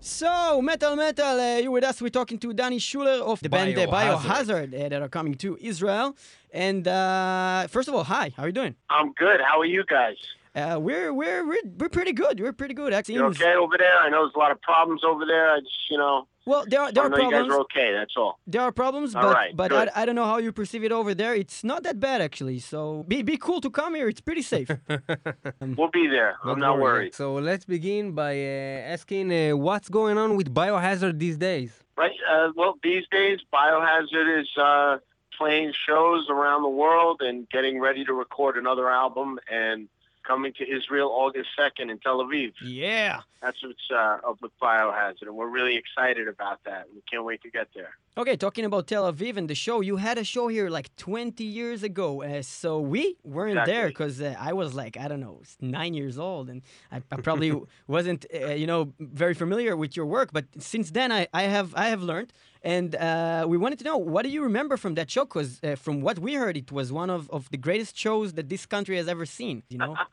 So, 0.00 0.62
Metal 0.62 0.96
Metal, 0.96 1.36
uh, 1.38 1.58
you 1.64 1.70
with 1.70 1.84
us. 1.84 2.00
We're 2.02 2.08
talking 2.20 2.38
to 2.44 2.52
Danny 2.52 2.78
Schuler 2.78 3.18
of 3.32 3.40
the 3.40 3.48
band 3.48 3.78
uh, 3.78 3.86
Biohazard. 3.86 3.90
Biohazard 3.92 4.68
uh, 4.74 4.88
that 4.88 5.00
are 5.02 5.08
coming 5.18 5.34
to 5.44 5.58
Israel. 5.60 6.16
And 6.52 6.88
uh, 6.88 7.66
first 7.68 7.88
of 7.88 7.94
all, 7.94 8.04
hi, 8.04 8.32
how 8.36 8.42
are 8.44 8.48
you 8.48 8.58
doing? 8.60 8.74
I'm 8.90 9.12
good. 9.12 9.40
How 9.48 9.60
are 9.60 9.70
you 9.76 9.84
guys? 9.84 10.16
Uh, 10.55 10.77
we're, 10.79 11.11
we're 11.11 11.47
we're 11.47 11.57
we're 11.79 11.89
pretty 11.89 12.13
good. 12.13 12.39
We're 12.39 12.53
pretty 12.53 12.75
good. 12.75 12.93
Actually, 12.93 13.15
You 13.15 13.25
okay 13.25 13.55
over 13.55 13.75
there? 13.77 13.97
I 13.99 14.09
know 14.09 14.23
there's 14.23 14.35
a 14.35 14.39
lot 14.39 14.51
of 14.51 14.61
problems 14.61 15.01
over 15.03 15.25
there. 15.25 15.49
I 15.51 15.59
just, 15.59 15.89
you 15.89 15.97
know, 15.97 16.27
well, 16.45 16.63
there 16.67 16.81
are 16.81 16.91
there 16.91 17.03
I 17.03 17.05
are 17.07 17.09
know 17.09 17.17
you 17.17 17.31
guys 17.31 17.47
are 17.47 17.59
okay. 17.61 17.91
That's 17.91 18.15
all. 18.15 18.37
There 18.45 18.61
are 18.61 18.71
problems, 18.71 19.15
All 19.15 19.23
but 19.23 19.33
right, 19.33 19.55
but. 19.55 19.71
I, 19.73 19.89
I 19.95 20.05
don't 20.05 20.13
know 20.15 20.25
how 20.25 20.37
you 20.37 20.51
perceive 20.51 20.83
it 20.83 20.91
over 20.91 21.15
there. 21.15 21.33
It's 21.33 21.63
not 21.63 21.81
that 21.83 21.99
bad 21.99 22.21
actually. 22.21 22.59
So 22.59 23.03
be 23.07 23.23
be 23.23 23.37
cool 23.37 23.61
to 23.61 23.69
come 23.71 23.95
here. 23.95 24.07
It's 24.07 24.21
pretty 24.21 24.43
safe. 24.43 24.69
We'll 25.77 25.89
be 25.89 26.07
there. 26.07 26.35
I'm 26.43 26.59
not 26.59 26.79
worried. 26.79 27.15
So 27.15 27.33
let's 27.35 27.65
begin 27.65 28.11
by 28.11 28.33
uh, 28.39 28.93
asking 28.93 29.31
uh, 29.33 29.57
what's 29.57 29.89
going 29.89 30.17
on 30.17 30.35
with 30.35 30.53
Biohazard 30.53 31.17
these 31.17 31.37
days. 31.37 31.71
Right. 31.97 32.11
Uh, 32.29 32.49
well, 32.55 32.75
these 32.83 33.05
days, 33.11 33.39
Biohazard 33.51 34.41
is 34.41 34.49
uh, 34.57 34.97
playing 35.37 35.73
shows 35.87 36.27
around 36.29 36.61
the 36.63 36.69
world 36.69 37.21
and 37.21 37.49
getting 37.49 37.79
ready 37.79 38.05
to 38.05 38.13
record 38.13 38.57
another 38.57 38.89
album 38.89 39.39
and 39.51 39.87
coming 40.23 40.53
to 40.53 40.63
Israel 40.69 41.09
August 41.09 41.49
2nd 41.59 41.91
in 41.91 41.99
Tel 41.99 42.19
Aviv. 42.23 42.53
yeah. 42.61 43.21
That's 43.41 43.61
what's 43.61 43.89
uh, 43.91 44.29
up 44.29 44.37
with 44.41 44.53
Biohazard, 44.61 45.23
and 45.23 45.35
we're 45.35 45.49
really 45.49 45.75
excited 45.75 46.29
about 46.29 46.63
that. 46.63 46.87
We 46.95 47.01
can't 47.11 47.25
wait 47.25 47.41
to 47.41 47.49
get 47.49 47.67
there. 47.75 47.89
Okay, 48.15 48.37
talking 48.37 48.63
about 48.63 48.87
Tel 48.87 49.11
Aviv 49.11 49.35
and 49.35 49.49
the 49.49 49.55
show, 49.55 49.81
you 49.81 49.97
had 49.97 50.17
a 50.17 50.23
show 50.23 50.47
here 50.47 50.69
like 50.69 50.95
20 50.95 51.43
years 51.43 51.83
ago. 51.83 52.23
Uh, 52.23 52.41
so 52.41 52.79
we 52.79 53.17
weren't 53.25 53.65
there 53.65 53.87
because 53.89 54.21
uh, 54.21 54.35
I 54.39 54.53
was 54.53 54.73
like, 54.73 54.95
I 54.95 55.09
don't 55.09 55.19
know, 55.19 55.41
nine 55.59 55.93
years 55.93 56.17
old. 56.17 56.49
And 56.49 56.61
I, 56.89 57.01
I 57.11 57.17
probably 57.17 57.51
wasn't, 57.87 58.25
uh, 58.33 58.51
you 58.51 58.65
know, 58.65 58.93
very 58.99 59.33
familiar 59.33 59.75
with 59.75 59.97
your 59.97 60.05
work. 60.05 60.29
But 60.31 60.45
since 60.59 60.91
then, 60.91 61.11
I, 61.11 61.27
I 61.33 61.43
have 61.43 61.75
I 61.75 61.87
have 61.87 62.01
learned. 62.01 62.31
And 62.63 62.95
uh, 62.95 63.45
we 63.47 63.57
wanted 63.57 63.79
to 63.79 63.85
know, 63.85 63.97
what 63.97 64.23
do 64.23 64.29
you 64.29 64.41
remember 64.41 64.77
from 64.77 64.95
that 64.95 65.11
show? 65.11 65.25
Because 65.25 65.59
uh, 65.63 65.75
from 65.75 66.01
what 66.01 66.17
we 66.19 66.35
heard, 66.35 66.55
it 66.55 66.71
was 66.71 66.93
one 66.93 67.09
of, 67.09 67.29
of 67.29 67.49
the 67.49 67.57
greatest 67.57 67.97
shows 67.97 68.33
that 68.33 68.47
this 68.47 68.65
country 68.65 68.95
has 68.95 69.07
ever 69.09 69.25
seen, 69.25 69.63
you 69.67 69.77
know? 69.77 69.97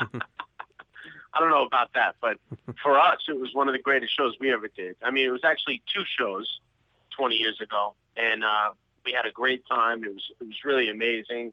I 1.34 1.38
don't 1.38 1.50
know 1.50 1.64
about 1.64 1.92
that, 1.94 2.16
but 2.20 2.38
for 2.82 2.98
us, 2.98 3.18
it 3.28 3.38
was 3.38 3.54
one 3.54 3.68
of 3.68 3.72
the 3.72 3.80
greatest 3.80 4.16
shows 4.16 4.34
we 4.40 4.52
ever 4.52 4.68
did. 4.68 4.96
I 5.02 5.10
mean, 5.10 5.26
it 5.26 5.30
was 5.30 5.44
actually 5.44 5.82
two 5.92 6.02
shows 6.18 6.60
20 7.16 7.36
years 7.36 7.60
ago, 7.60 7.94
and 8.16 8.44
uh, 8.44 8.70
we 9.04 9.12
had 9.12 9.26
a 9.26 9.32
great 9.32 9.64
time. 9.66 10.04
It 10.04 10.12
was 10.12 10.24
it 10.40 10.44
was 10.44 10.56
really 10.64 10.90
amazing. 10.90 11.52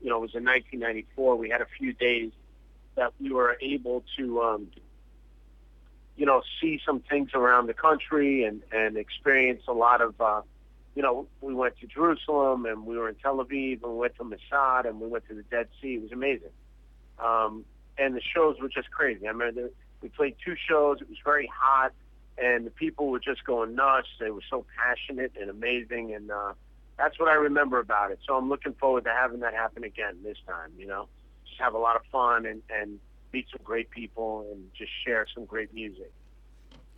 You 0.00 0.10
know, 0.10 0.18
it 0.18 0.20
was 0.20 0.34
in 0.34 0.44
1994. 0.44 1.36
We 1.36 1.50
had 1.50 1.60
a 1.60 1.66
few 1.78 1.92
days 1.92 2.32
that 2.94 3.12
we 3.20 3.30
were 3.30 3.56
able 3.60 4.02
to, 4.16 4.42
um, 4.42 4.68
you 6.18 6.26
know, 6.26 6.42
see 6.60 6.80
some 6.84 7.00
things 7.00 7.30
around 7.32 7.68
the 7.68 7.74
country 7.74 8.44
and 8.44 8.62
and 8.72 8.96
experience 8.96 9.62
a 9.68 9.72
lot 9.72 10.00
of. 10.02 10.20
Uh, 10.20 10.42
you 10.94 11.02
know, 11.02 11.28
we 11.40 11.54
went 11.54 11.78
to 11.78 11.86
Jerusalem 11.86 12.66
and 12.66 12.84
we 12.84 12.98
were 12.98 13.08
in 13.08 13.14
Tel 13.14 13.36
Aviv 13.36 13.84
and 13.84 13.92
we 13.92 13.98
went 13.98 14.16
to 14.16 14.24
Masada 14.24 14.88
and 14.88 15.00
we 15.00 15.06
went 15.06 15.28
to 15.28 15.34
the 15.34 15.44
Dead 15.44 15.68
Sea. 15.80 15.94
It 15.94 16.02
was 16.02 16.10
amazing. 16.10 16.50
Um, 17.20 17.64
and 17.96 18.16
the 18.16 18.20
shows 18.20 18.56
were 18.60 18.68
just 18.68 18.90
crazy. 18.90 19.24
I 19.26 19.30
remember 19.30 19.70
we 20.00 20.08
played 20.08 20.34
two 20.44 20.56
shows. 20.68 21.00
It 21.00 21.08
was 21.08 21.18
very 21.24 21.48
hot, 21.54 21.92
and 22.36 22.66
the 22.66 22.70
people 22.70 23.08
were 23.08 23.20
just 23.20 23.44
going 23.44 23.76
nuts. 23.76 24.08
They 24.18 24.30
were 24.30 24.42
so 24.50 24.64
passionate 24.76 25.32
and 25.40 25.50
amazing, 25.50 26.14
and 26.14 26.32
uh, 26.32 26.54
that's 26.96 27.18
what 27.20 27.28
I 27.28 27.34
remember 27.34 27.78
about 27.78 28.10
it. 28.10 28.18
So 28.26 28.36
I'm 28.36 28.48
looking 28.48 28.72
forward 28.74 29.04
to 29.04 29.10
having 29.10 29.40
that 29.40 29.54
happen 29.54 29.84
again 29.84 30.16
this 30.24 30.38
time. 30.48 30.72
You 30.76 30.86
know, 30.86 31.08
just 31.46 31.60
have 31.60 31.74
a 31.74 31.78
lot 31.78 31.94
of 31.96 32.02
fun 32.10 32.44
and 32.46 32.62
and 32.70 32.98
meet 33.32 33.46
some 33.50 33.60
great 33.64 33.90
people 33.90 34.46
and 34.50 34.70
just 34.74 34.90
share 35.04 35.26
some 35.34 35.44
great 35.44 35.72
music. 35.74 36.10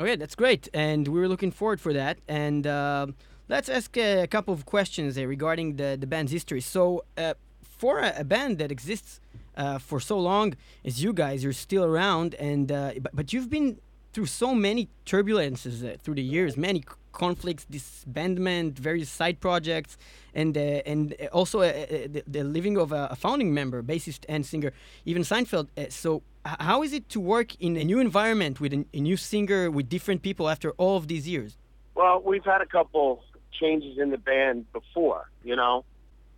Okay, 0.01 0.16
that's 0.16 0.35
great, 0.35 0.69
and 0.73 1.07
we 1.07 1.21
were 1.21 1.29
looking 1.29 1.51
forward 1.51 1.81
for 1.81 1.93
that. 1.93 2.19
And 2.27 2.66
uh, 2.66 3.09
let's 3.49 3.69
ask 3.69 3.97
a 3.99 4.27
couple 4.27 4.55
of 4.55 4.64
questions 4.64 5.19
uh, 5.19 5.27
regarding 5.27 5.77
the 5.77 5.97
the 6.01 6.07
band's 6.07 6.33
history. 6.33 6.62
So, 6.62 7.05
uh, 7.19 7.35
for 7.62 7.99
a, 7.99 8.12
a 8.16 8.25
band 8.25 8.59
that 8.59 8.71
exists 8.73 9.21
uh, 9.57 9.79
for 9.79 10.01
so 10.01 10.19
long 10.19 10.55
as 10.85 11.03
you 11.03 11.12
guys, 11.12 11.45
you're 11.45 11.53
still 11.53 11.85
around, 11.85 12.35
and 12.35 12.73
uh, 12.73 12.93
but, 13.01 13.14
but 13.14 13.33
you've 13.33 13.51
been 13.51 13.79
through 14.12 14.27
so 14.27 14.55
many 14.55 14.88
turbulences 15.07 15.85
uh, 15.85 15.97
through 16.03 16.14
the 16.14 16.23
years, 16.23 16.57
many 16.57 16.83
conflicts, 17.12 17.66
disbandment, 17.70 18.79
various 18.79 19.11
side 19.11 19.40
projects, 19.40 19.96
and 20.35 20.57
uh, 20.57 20.61
and 20.61 21.14
also 21.33 21.61
uh, 21.61 21.64
uh, 21.64 21.87
the, 22.09 22.23
the 22.27 22.44
living 22.44 22.77
of 22.77 22.92
a, 22.92 23.16
founding 23.16 23.53
member, 23.53 23.83
bassist 23.83 24.25
and 24.29 24.46
singer, 24.46 24.73
Evan 25.07 25.23
Seinfeld. 25.23 25.68
Uh, 25.77 25.87
so, 25.88 26.23
how 26.44 26.83
is 26.83 26.92
it 26.92 27.09
to 27.11 27.20
work 27.20 27.55
in 27.61 27.77
a 27.77 27.85
new 27.85 27.99
environment 27.99 28.61
with 28.61 28.73
a, 28.73 28.85
new 28.94 29.16
singer, 29.16 29.70
with 29.70 29.88
different 29.88 30.23
people 30.23 30.49
after 30.49 30.70
all 30.73 30.96
of 30.96 31.09
these 31.09 31.29
years? 31.29 31.57
Well, 31.94 32.23
we've 32.25 32.44
had 32.44 32.61
a 32.61 32.66
couple 32.66 33.23
changes 33.53 33.99
in 33.99 34.11
the 34.11 34.18
band 34.18 34.73
before, 34.73 35.31
you 35.44 35.57
know. 35.57 35.85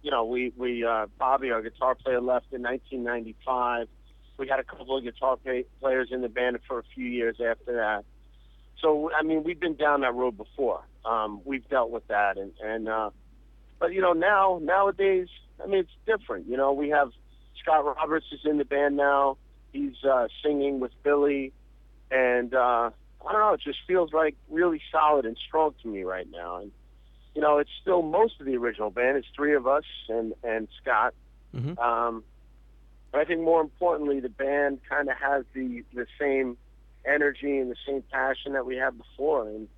You 0.02 0.10
know, 0.10 0.24
we 0.24 0.52
we 0.56 0.84
uh, 0.84 1.06
Bobby, 1.18 1.50
our 1.52 1.62
guitar 1.62 1.94
player, 1.94 2.20
left 2.20 2.46
in 2.52 2.62
1995. 2.62 3.88
We 4.38 4.48
had 4.48 4.58
a 4.58 4.64
couple 4.64 4.96
of 4.96 5.04
guitar 5.04 5.36
play- 5.36 5.66
players 5.80 6.08
in 6.10 6.22
the 6.22 6.28
band 6.28 6.58
for 6.66 6.80
a 6.80 6.82
few 6.94 7.06
years 7.06 7.36
after 7.40 7.74
that. 7.74 8.04
So, 8.82 9.10
I 9.16 9.22
mean, 9.22 9.44
we've 9.44 9.60
been 9.60 9.76
down 9.76 10.00
that 10.00 10.14
road 10.14 10.36
before. 10.36 10.82
Um, 11.04 11.40
we've 11.44 11.66
dealt 11.68 11.90
with 11.90 12.06
that, 12.08 12.36
and 12.36 12.52
and 12.62 12.88
uh, 12.88 13.10
but 13.78 13.92
you 13.92 14.00
know, 14.00 14.12
now 14.12 14.60
nowadays, 14.62 15.28
I 15.62 15.66
mean, 15.66 15.80
it's 15.80 15.90
different. 16.06 16.46
You 16.48 16.56
know, 16.56 16.72
we 16.72 16.90
have 16.90 17.10
Scott 17.60 17.84
Roberts 17.84 18.26
is 18.32 18.40
in 18.44 18.58
the 18.58 18.64
band 18.64 18.96
now. 18.96 19.38
He's 19.72 19.94
uh, 20.04 20.28
singing 20.44 20.80
with 20.80 20.92
Billy, 21.02 21.52
and 22.10 22.54
uh, 22.54 22.90
I 23.26 23.32
don't 23.32 23.40
know. 23.40 23.54
It 23.54 23.60
just 23.60 23.78
feels 23.86 24.12
like 24.12 24.36
really 24.50 24.80
solid 24.90 25.24
and 25.24 25.36
strong 25.48 25.74
to 25.82 25.88
me 25.88 26.02
right 26.02 26.26
now. 26.30 26.58
And 26.58 26.72
you 27.34 27.40
know, 27.40 27.58
it's 27.58 27.70
still 27.80 28.02
most 28.02 28.40
of 28.40 28.46
the 28.46 28.56
original 28.56 28.90
band. 28.90 29.16
It's 29.16 29.28
three 29.34 29.54
of 29.54 29.66
us 29.66 29.84
and 30.08 30.34
and 30.44 30.68
Scott. 30.80 31.14
Mhm. 31.54 31.78
Um, 31.78 32.24
but 33.10 33.20
I 33.20 33.24
think 33.24 33.42
more 33.42 33.60
importantly, 33.60 34.20
the 34.20 34.28
band 34.28 34.80
kind 34.88 35.08
of 35.08 35.16
has 35.16 35.44
the 35.54 35.84
the 35.94 36.06
same 36.18 36.56
energy 37.04 37.58
and 37.58 37.70
the 37.70 37.76
same 37.86 38.02
passion 38.10 38.52
that 38.52 38.66
we 38.66 38.76
had 38.76 38.96
before. 38.98 39.48
And 39.48 39.68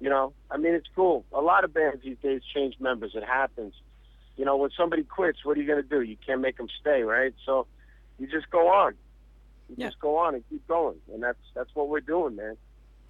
you 0.00 0.08
know, 0.08 0.32
I 0.50 0.56
mean, 0.58 0.74
it's 0.74 0.86
cool. 0.94 1.24
A 1.32 1.40
lot 1.40 1.64
of 1.64 1.74
bands 1.74 2.02
these 2.04 2.18
days 2.22 2.42
change 2.54 2.76
members. 2.78 3.12
It 3.14 3.24
happens. 3.24 3.74
You 4.36 4.44
know, 4.44 4.56
when 4.56 4.70
somebody 4.76 5.02
quits, 5.02 5.44
what 5.44 5.56
are 5.56 5.60
you 5.60 5.66
going 5.66 5.82
to 5.82 5.88
do? 5.88 6.00
You 6.02 6.16
can't 6.24 6.40
make 6.40 6.56
them 6.56 6.68
stay, 6.80 7.02
right? 7.02 7.34
So 7.44 7.66
you 8.18 8.28
just 8.28 8.48
go 8.50 8.68
on. 8.68 8.94
You 9.68 9.74
Yeah. 9.78 9.88
just 9.88 9.98
go 10.00 10.16
on 10.16 10.34
and 10.36 10.44
keep 10.48 10.66
going, 10.68 10.96
and 11.12 11.22
that's 11.22 11.38
that's 11.54 11.70
what 11.74 11.88
we're 11.88 12.00
doing, 12.00 12.36
man. 12.36 12.56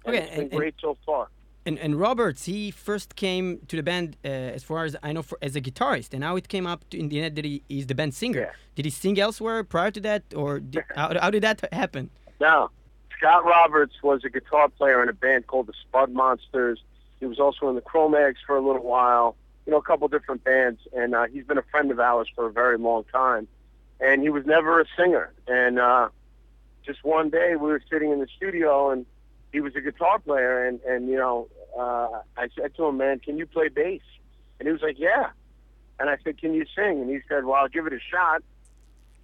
And 0.05 0.15
Okay, 0.15 0.17
it's 0.23 0.29
been 0.31 0.43
and- 0.45 0.51
and- 0.53 0.59
great 0.59 0.75
so 0.81 0.97
far. 1.05 1.27
And, 1.65 1.77
and 1.77 1.99
Roberts, 1.99 2.45
he 2.45 2.71
first 2.71 3.15
came 3.17 3.59
to 3.67 3.75
the 3.75 3.83
band, 3.83 4.15
uh, 4.25 4.29
as 4.29 4.63
far 4.63 4.85
as 4.85 4.95
I 5.03 5.11
know, 5.11 5.21
for, 5.21 5.37
as 5.41 5.55
a 5.57 5.61
guitarist, 5.61 6.13
and 6.13 6.21
now 6.21 6.35
it 6.37 6.47
came 6.47 6.65
up 6.65 6.89
to, 6.89 6.97
in 6.97 7.09
the 7.09 7.21
end 7.21 7.35
that 7.35 7.45
he 7.45 7.61
is 7.69 7.85
the 7.85 7.93
band 7.93 8.15
singer. 8.15 8.39
Yeah. 8.39 8.51
Did 8.75 8.85
he 8.85 8.91
sing 8.91 9.19
elsewhere 9.19 9.63
prior 9.65 9.91
to 9.91 9.99
that, 9.99 10.23
or 10.35 10.59
did, 10.61 10.83
how, 10.95 11.13
how 11.19 11.29
did 11.29 11.43
that 11.43 11.71
happen? 11.73 12.09
Now, 12.39 12.71
Scott 13.19 13.43
Roberts 13.43 13.95
was 14.01 14.23
a 14.23 14.29
guitar 14.29 14.69
player 14.69 15.03
in 15.03 15.09
a 15.09 15.13
band 15.13 15.45
called 15.45 15.67
the 15.67 15.73
Spudmonsters. 15.73 16.77
He 17.19 17.25
was 17.25 17.37
also 17.37 17.67
in 17.67 17.75
the 17.75 17.81
Cro-Mags 17.81 18.39
for 18.47 18.55
a 18.55 18.61
little 18.65 18.83
while, 18.83 19.35
you 19.65 19.71
know, 19.71 19.77
a 19.77 19.81
couple 19.81 20.07
different 20.07 20.45
bands, 20.45 20.79
and 20.93 21.13
uh, 21.13 21.25
he's 21.27 21.43
been 21.43 21.57
a 21.57 21.63
friend 21.63 21.91
of 21.91 21.99
ours 21.99 22.29
for 22.33 22.47
a 22.47 22.51
very 22.51 22.77
long 22.77 23.03
time. 23.11 23.45
And 23.99 24.21
he 24.21 24.29
was 24.29 24.45
never 24.45 24.79
a 24.79 24.85
singer. 24.97 25.33
And 25.47 25.79
uh, 25.79 26.07
just 26.85 27.03
one 27.03 27.29
day 27.29 27.57
we 27.57 27.67
were 27.67 27.81
sitting 27.91 28.11
in 28.11 28.19
the 28.19 28.27
studio, 28.37 28.89
and 28.89 29.05
he 29.51 29.59
was 29.59 29.75
a 29.75 29.81
guitar 29.81 30.19
player, 30.19 30.65
and 30.65 30.79
and 30.81 31.09
you 31.09 31.17
know, 31.17 31.49
uh, 31.77 32.21
I 32.37 32.47
said 32.55 32.73
to 32.75 32.85
him, 32.85 32.97
"Man, 32.97 33.19
can 33.19 33.37
you 33.37 33.45
play 33.45 33.67
bass?" 33.67 34.01
And 34.59 34.67
he 34.67 34.71
was 34.71 34.81
like, 34.81 34.97
"Yeah." 34.97 35.31
And 35.99 36.09
I 36.09 36.17
said, 36.23 36.37
"Can 36.37 36.53
you 36.53 36.65
sing?" 36.73 37.01
And 37.01 37.09
he 37.09 37.19
said, 37.27 37.43
"Well, 37.43 37.55
I'll 37.55 37.67
give 37.67 37.85
it 37.85 37.91
a 37.91 37.99
shot." 37.99 38.41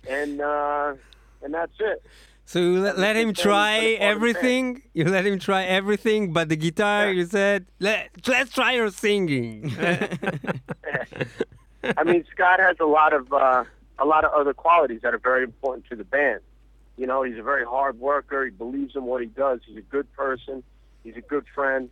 And 0.10 0.42
uh, 0.42 0.96
and 1.42 1.54
that's 1.54 1.80
it. 1.80 2.04
So 2.48 2.60
you 2.60 2.80
let, 2.80 3.00
let 3.00 3.16
him 3.16 3.34
try 3.34 3.80
for 3.80 3.82
the 3.82 3.98
fun 3.98 4.02
of 4.02 4.02
it. 4.02 4.16
everything. 4.16 4.82
You 4.94 5.06
let 5.06 5.26
him 5.26 5.40
try 5.40 5.64
everything, 5.64 6.32
but 6.32 6.48
the 6.50 6.56
guitar. 6.56 7.08
Yeah. 7.08 7.14
You 7.14 7.26
said, 7.26 7.66
Let, 7.80 8.12
"Let's 8.28 8.54
try 8.54 8.74
your 8.74 8.92
singing." 8.92 9.74
I 11.98 12.04
mean, 12.04 12.26
Scott 12.32 12.60
has 12.60 12.78
a 12.80 12.86
lot 12.86 13.14
of 13.14 13.32
uh, 13.32 13.64
a 14.00 14.06
lot 14.06 14.26
of 14.26 14.32
other 14.34 14.54
qualities 14.54 15.02
that 15.04 15.14
are 15.14 15.20
very 15.20 15.44
important 15.44 15.86
to 15.90 15.96
the 15.96 16.04
band. 16.04 16.42
You 16.98 17.08
know, 17.08 17.24
he's 17.24 17.38
a 17.38 17.44
very 17.44 17.66
hard 17.66 18.00
worker. 18.00 18.46
He 18.46 18.52
believes 18.52 18.96
in 18.96 19.04
what 19.04 19.22
he 19.22 19.28
does. 19.28 19.60
He's 19.66 19.78
a 19.78 19.82
good 19.82 20.12
person. 20.14 20.64
He's 21.04 21.18
a 21.18 21.22
good 21.22 21.46
friend. 21.54 21.90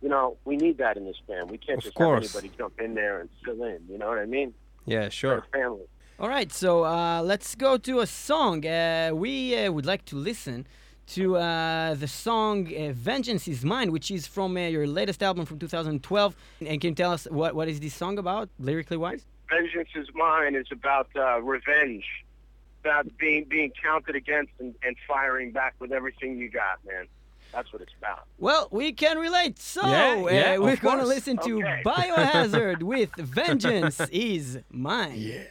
You 0.00 0.08
know, 0.08 0.36
we 0.44 0.56
need 0.56 0.78
that 0.78 0.96
in 0.96 1.04
this 1.06 1.16
band. 1.26 1.50
We 1.50 1.58
can't 1.58 1.78
Of 1.78 1.84
just 1.84 1.96
course. 1.96 2.32
have 2.32 2.42
anybody 2.42 2.56
jump 2.58 2.80
in 2.80 2.94
there 2.94 3.20
and 3.20 3.28
fill 3.44 3.62
in. 3.64 3.80
You 3.88 3.98
know 3.98 4.08
what 4.08 4.18
I 4.18 4.26
mean? 4.26 4.54
yeah, 4.86 5.08
sure. 5.08 5.44
family. 5.52 5.84
All 6.20 6.28
right, 6.28 6.52
so 6.52 6.84
uh, 6.84 7.22
let's 7.22 7.56
go 7.56 7.76
to 7.76 7.98
a 7.98 8.06
song. 8.06 8.64
Uh, 8.64 9.10
we 9.12 9.56
uh, 9.56 9.72
would 9.72 9.84
like 9.84 10.04
to 10.06 10.16
listen 10.16 10.64
to 11.08 11.36
uh, 11.36 11.94
the 11.94 12.06
song 12.06 12.68
uh, 12.72 12.92
"Vengeance 12.92 13.48
Is 13.48 13.64
Mine," 13.64 13.90
which 13.90 14.12
is 14.12 14.24
from 14.24 14.56
uh, 14.56 14.60
your 14.60 14.86
latest 14.86 15.24
album 15.24 15.44
from 15.44 15.58
2012. 15.58 16.36
And 16.60 16.80
can 16.80 16.90
you 16.90 16.94
tell 16.94 17.10
us 17.10 17.26
what, 17.30 17.56
what 17.56 17.66
is 17.66 17.80
this 17.80 17.94
song 17.94 18.18
about, 18.18 18.48
lyrically 18.60 18.96
wise? 18.96 19.26
Vengeance 19.50 19.88
is 19.96 20.06
mine 20.14 20.54
is 20.54 20.66
about 20.70 21.08
uh, 21.16 21.42
revenge, 21.42 22.04
about 22.84 23.06
being 23.18 23.44
being 23.48 23.72
counted 23.82 24.14
against 24.14 24.52
and, 24.60 24.72
and 24.84 24.94
firing 25.08 25.50
back 25.50 25.74
with 25.80 25.90
everything 25.90 26.38
you 26.38 26.48
got, 26.48 26.78
man. 26.86 27.06
That's 27.52 27.72
what 27.72 27.82
it's 27.82 27.92
about. 27.98 28.26
Well, 28.38 28.68
we 28.70 28.92
can 28.92 29.18
relate. 29.18 29.58
So 29.58 29.86
Yeah, 29.86 30.54
uh, 30.56 30.60
we're 30.60 30.76
going 30.76 30.98
to 30.98 31.06
listen 31.06 31.38
to 31.38 31.58
Okay. 31.58 31.82
Biohazard 31.86 32.84
with 32.84 33.10
"Vengeance 33.16 34.00
Is 34.12 34.60
Mine." 34.70 35.18
You 35.18 35.44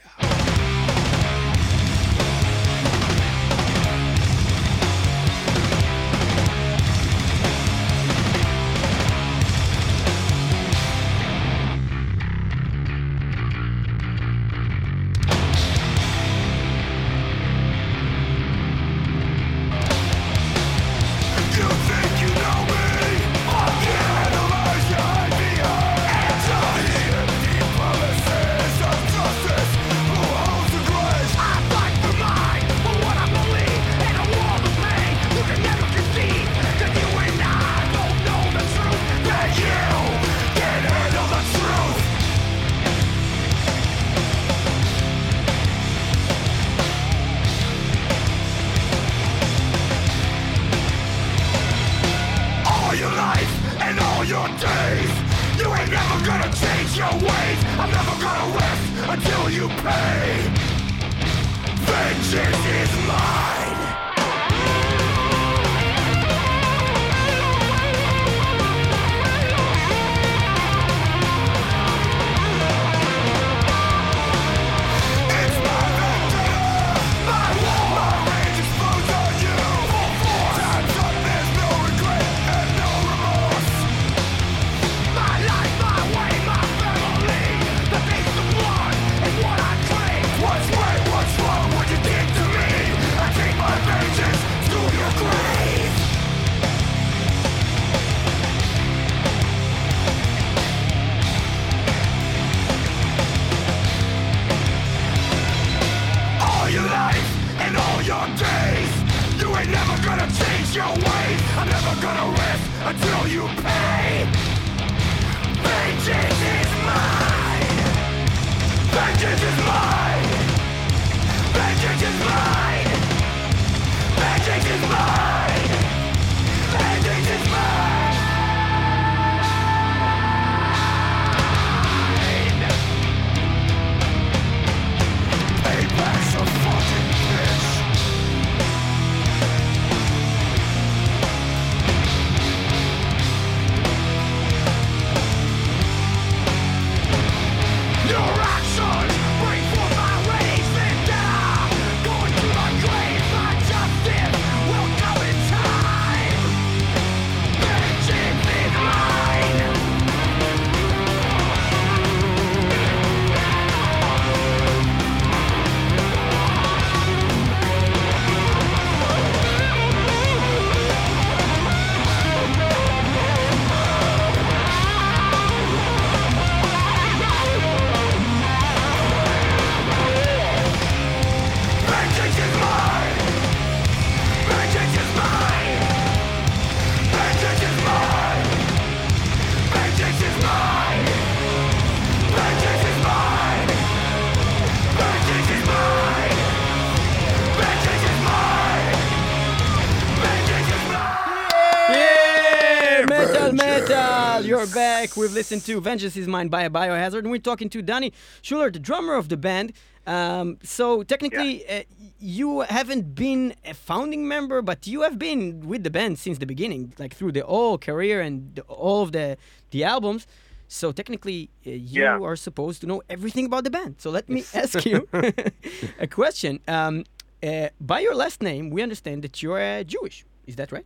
We've 205.24 205.32
listened 205.32 205.62
to 205.68 205.80
Vengeance 205.80 206.18
is 206.18 206.28
Mine 206.28 206.50
by 206.50 206.68
Biohazard, 206.68 207.20
and 207.20 207.32
we're 207.32 207.38
talking 207.40 207.70
to 207.70 207.82
Danny 207.82 208.12
Schuler, 208.42 208.70
the 208.70 208.78
drummer 208.78 209.16
of 209.16 209.30
the 209.30 209.38
band. 209.38 209.72
Um, 210.06 210.58
so, 210.64 211.02
technically, 211.04 211.66
uh, 211.70 211.84
you 212.20 212.60
haven't 212.60 213.16
been 213.16 213.56
a 213.64 213.74
founding 213.74 214.28
member, 214.28 214.62
but 214.62 214.86
you 214.86 215.04
have 215.04 215.18
been 215.18 215.62
with 215.62 215.86
the 215.86 215.90
band 215.90 216.20
since 216.20 216.40
the 216.40 216.46
beginning, 216.46 216.94
like 217.00 217.14
through 217.16 217.32
the 217.32 217.46
whole 217.46 217.78
career 217.78 218.20
and 218.20 218.54
the, 218.56 218.64
all 218.64 219.02
of 219.04 219.14
the, 219.14 219.38
the 219.72 219.86
albums. 219.86 220.28
So, 220.68 220.92
technically, 220.92 221.50
uh, 221.66 221.70
you 221.70 222.02
Yeah. 222.02 222.20
are 222.20 222.36
supposed 222.36 222.82
to 222.82 222.88
know 222.88 223.02
everything 223.10 223.46
about 223.46 223.64
the 223.64 223.70
band. 223.72 223.96
So, 224.00 224.10
let 224.12 224.28
me 224.28 224.44
ask 224.54 224.84
you 224.86 225.08
a 226.00 226.08
question. 226.08 226.60
Um, 226.68 227.06
uh, 227.42 227.70
by 227.80 228.02
your 228.02 228.14
last 228.16 228.42
name, 228.42 228.70
we 228.72 228.82
understand 228.82 229.22
that 229.24 229.42
you're 229.42 229.62
uh, 229.62 229.84
Jewish. 229.86 230.26
Is 230.48 230.58
that 230.58 230.74
right? 230.74 230.86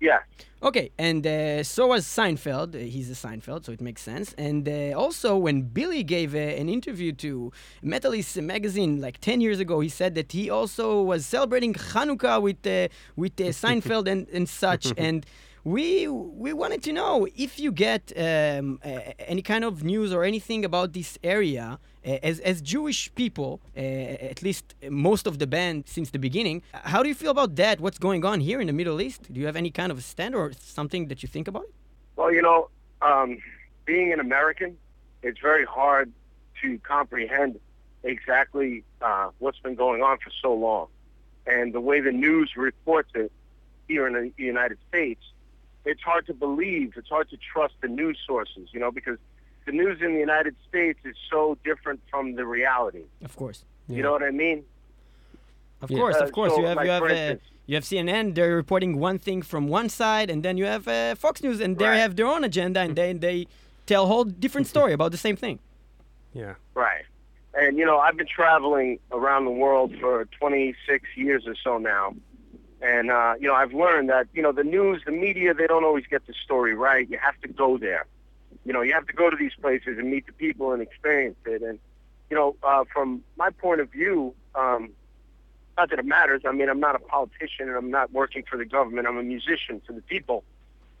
Yeah. 0.00 0.20
Okay, 0.60 0.90
and 0.98 1.24
uh, 1.24 1.62
so 1.62 1.86
was 1.88 2.04
Seinfeld. 2.04 2.74
He's 2.74 3.08
a 3.10 3.14
Seinfeld, 3.14 3.64
so 3.64 3.70
it 3.70 3.80
makes 3.80 4.02
sense. 4.02 4.34
And 4.36 4.68
uh, 4.68 4.98
also, 4.98 5.36
when 5.36 5.62
Billy 5.62 6.02
gave 6.02 6.34
uh, 6.34 6.38
an 6.38 6.68
interview 6.68 7.12
to 7.12 7.52
Metalist 7.84 8.42
magazine 8.42 9.00
like 9.00 9.20
10 9.20 9.40
years 9.40 9.60
ago, 9.60 9.78
he 9.78 9.88
said 9.88 10.16
that 10.16 10.32
he 10.32 10.50
also 10.50 11.00
was 11.00 11.24
celebrating 11.26 11.74
Hanukkah 11.74 12.42
with 12.42 12.66
uh, 12.66 12.88
with 13.14 13.40
uh, 13.40 13.44
Seinfeld 13.62 14.08
and, 14.08 14.28
and 14.30 14.48
such. 14.48 14.92
and 14.98 15.24
we 15.62 16.08
we 16.08 16.52
wanted 16.52 16.82
to 16.84 16.92
know 16.92 17.28
if 17.36 17.60
you 17.60 17.70
get 17.70 18.12
um, 18.16 18.80
uh, 18.84 19.12
any 19.18 19.42
kind 19.42 19.64
of 19.64 19.84
news 19.84 20.12
or 20.12 20.24
anything 20.24 20.64
about 20.64 20.92
this 20.92 21.18
area. 21.22 21.78
As, 22.22 22.40
as 22.40 22.62
Jewish 22.62 23.14
people, 23.14 23.60
at 23.76 24.42
least 24.42 24.74
most 24.88 25.26
of 25.26 25.38
the 25.38 25.46
band 25.46 25.84
since 25.86 26.10
the 26.10 26.18
beginning, 26.18 26.62
how 26.72 27.02
do 27.02 27.08
you 27.08 27.14
feel 27.14 27.30
about 27.30 27.56
that? 27.56 27.80
What's 27.80 27.98
going 27.98 28.24
on 28.24 28.40
here 28.40 28.60
in 28.60 28.66
the 28.66 28.72
Middle 28.72 29.00
East? 29.00 29.32
Do 29.32 29.38
you 29.40 29.46
have 29.46 29.56
any 29.56 29.70
kind 29.70 29.92
of 29.92 30.02
stand 30.02 30.34
or 30.34 30.52
something 30.58 31.08
that 31.08 31.22
you 31.22 31.28
think 31.28 31.48
about 31.48 31.64
it? 31.64 31.74
Well, 32.16 32.32
you 32.32 32.40
know, 32.40 32.70
um, 33.02 33.38
being 33.84 34.12
an 34.12 34.20
American, 34.20 34.78
it's 35.22 35.40
very 35.40 35.66
hard 35.66 36.10
to 36.62 36.78
comprehend 36.78 37.60
exactly 38.02 38.84
uh, 39.02 39.28
what's 39.38 39.58
been 39.58 39.74
going 39.74 40.02
on 40.02 40.18
for 40.18 40.30
so 40.42 40.54
long. 40.54 40.86
And 41.46 41.72
the 41.72 41.80
way 41.80 42.00
the 42.00 42.12
news 42.12 42.52
reports 42.56 43.10
it 43.14 43.30
here 43.86 44.06
in 44.06 44.14
the 44.14 44.32
United 44.42 44.78
States, 44.88 45.22
it's 45.84 46.02
hard 46.02 46.26
to 46.26 46.34
believe. 46.34 46.94
It's 46.96 47.08
hard 47.08 47.28
to 47.30 47.36
trust 47.36 47.74
the 47.80 47.88
news 47.88 48.18
sources, 48.26 48.68
you 48.72 48.80
know, 48.80 48.90
because 48.90 49.18
the 49.68 49.76
news 49.82 49.98
in 50.06 50.10
the 50.14 50.20
United 50.30 50.54
States 50.68 50.98
is 51.10 51.16
so 51.32 51.40
different 51.68 52.00
from 52.10 52.24
the 52.38 52.44
reality. 52.58 53.04
Of 53.28 53.34
course. 53.42 53.58
You 53.96 54.02
know 54.04 54.12
what 54.16 54.22
I 54.22 54.30
mean? 54.44 54.58
Of 55.82 55.90
Yeah. 55.90 55.98
course, 56.00 56.16
Uh, 56.20 56.24
of 56.26 56.30
course. 56.38 56.52
so, 56.54 56.60
you 56.60 56.66
have 56.70 56.76
like, 56.78 56.86
you 56.86 56.90
have 56.96 57.02
for 57.02 57.10
uh, 57.10 57.34
you 57.68 57.74
have 57.78 57.84
CNN. 57.92 58.24
They're 58.36 58.56
reporting 58.64 58.92
one 59.08 59.18
thing 59.26 59.40
from 59.52 59.62
one 59.78 59.88
side, 60.02 60.28
and 60.32 60.40
then 60.46 60.54
you 60.60 60.66
have 60.74 60.84
uh, 60.88 61.14
Fox 61.24 61.34
News, 61.44 61.58
and 61.64 61.72
they 61.80 61.84
Right. 61.92 62.02
have 62.04 62.12
their 62.18 62.26
own 62.34 62.42
agenda, 62.50 62.80
and 62.86 62.92
they 63.00 63.10
they 63.26 63.38
tell 63.90 64.02
a 64.04 64.10
whole 64.12 64.24
different 64.44 64.66
story 64.74 64.92
about 64.98 65.10
the 65.16 65.22
same 65.26 65.36
thing. 65.44 65.56
Yeah. 66.42 66.54
Right. 66.86 67.04
And 67.60 67.70
you 67.80 67.86
know, 67.88 67.98
I've 68.04 68.16
been 68.22 68.32
traveling 68.40 68.90
around 69.18 69.42
the 69.50 69.56
world 69.64 69.90
for 70.02 70.14
26 70.40 71.04
years 71.24 71.42
or 71.50 71.56
so 71.66 71.72
now. 71.94 72.04
And 72.94 73.10
uh, 73.10 73.34
you 73.40 73.46
know, 73.48 73.54
I've 73.62 73.74
learned 73.84 74.06
that, 74.14 74.24
you 74.36 74.42
know, 74.44 74.52
the 74.60 74.64
news, 74.76 74.96
the 75.10 75.12
media, 75.26 75.48
they 75.60 75.66
don't 75.72 75.84
always 75.90 76.06
get 76.14 76.22
the 76.30 76.34
story 76.46 76.74
right. 76.88 77.04
You 77.12 77.18
have 77.28 77.38
to 77.44 77.48
go 77.64 77.68
there. 77.88 78.04
You 78.68 78.74
know, 78.74 78.82
you 78.82 78.92
have 78.92 79.06
to 79.06 79.14
go 79.14 79.30
to 79.30 79.36
these 79.36 79.54
places 79.62 79.96
and 79.98 80.10
meet 80.10 80.26
the 80.26 80.32
people 80.34 80.72
and 80.72 80.82
experience 80.82 81.38
it. 81.46 81.62
And 81.62 81.78
you 82.28 82.36
know, 82.36 82.54
uh, 82.62 82.84
from 82.92 83.22
my 83.38 83.48
point 83.48 83.80
of 83.80 83.90
view, 83.90 84.34
um, 84.54 84.90
not 85.78 85.88
that 85.88 85.98
it 85.98 86.04
matters. 86.04 86.42
I 86.46 86.52
mean, 86.52 86.68
I'm 86.68 86.78
not 86.78 86.94
a 86.94 86.98
politician 86.98 87.68
and 87.70 87.76
I'm 87.78 87.90
not 87.90 88.12
working 88.12 88.44
for 88.50 88.58
the 88.58 88.66
government. 88.66 89.06
I'm 89.08 89.16
a 89.16 89.22
musician 89.22 89.80
for 89.86 89.94
the 89.94 90.02
people. 90.02 90.44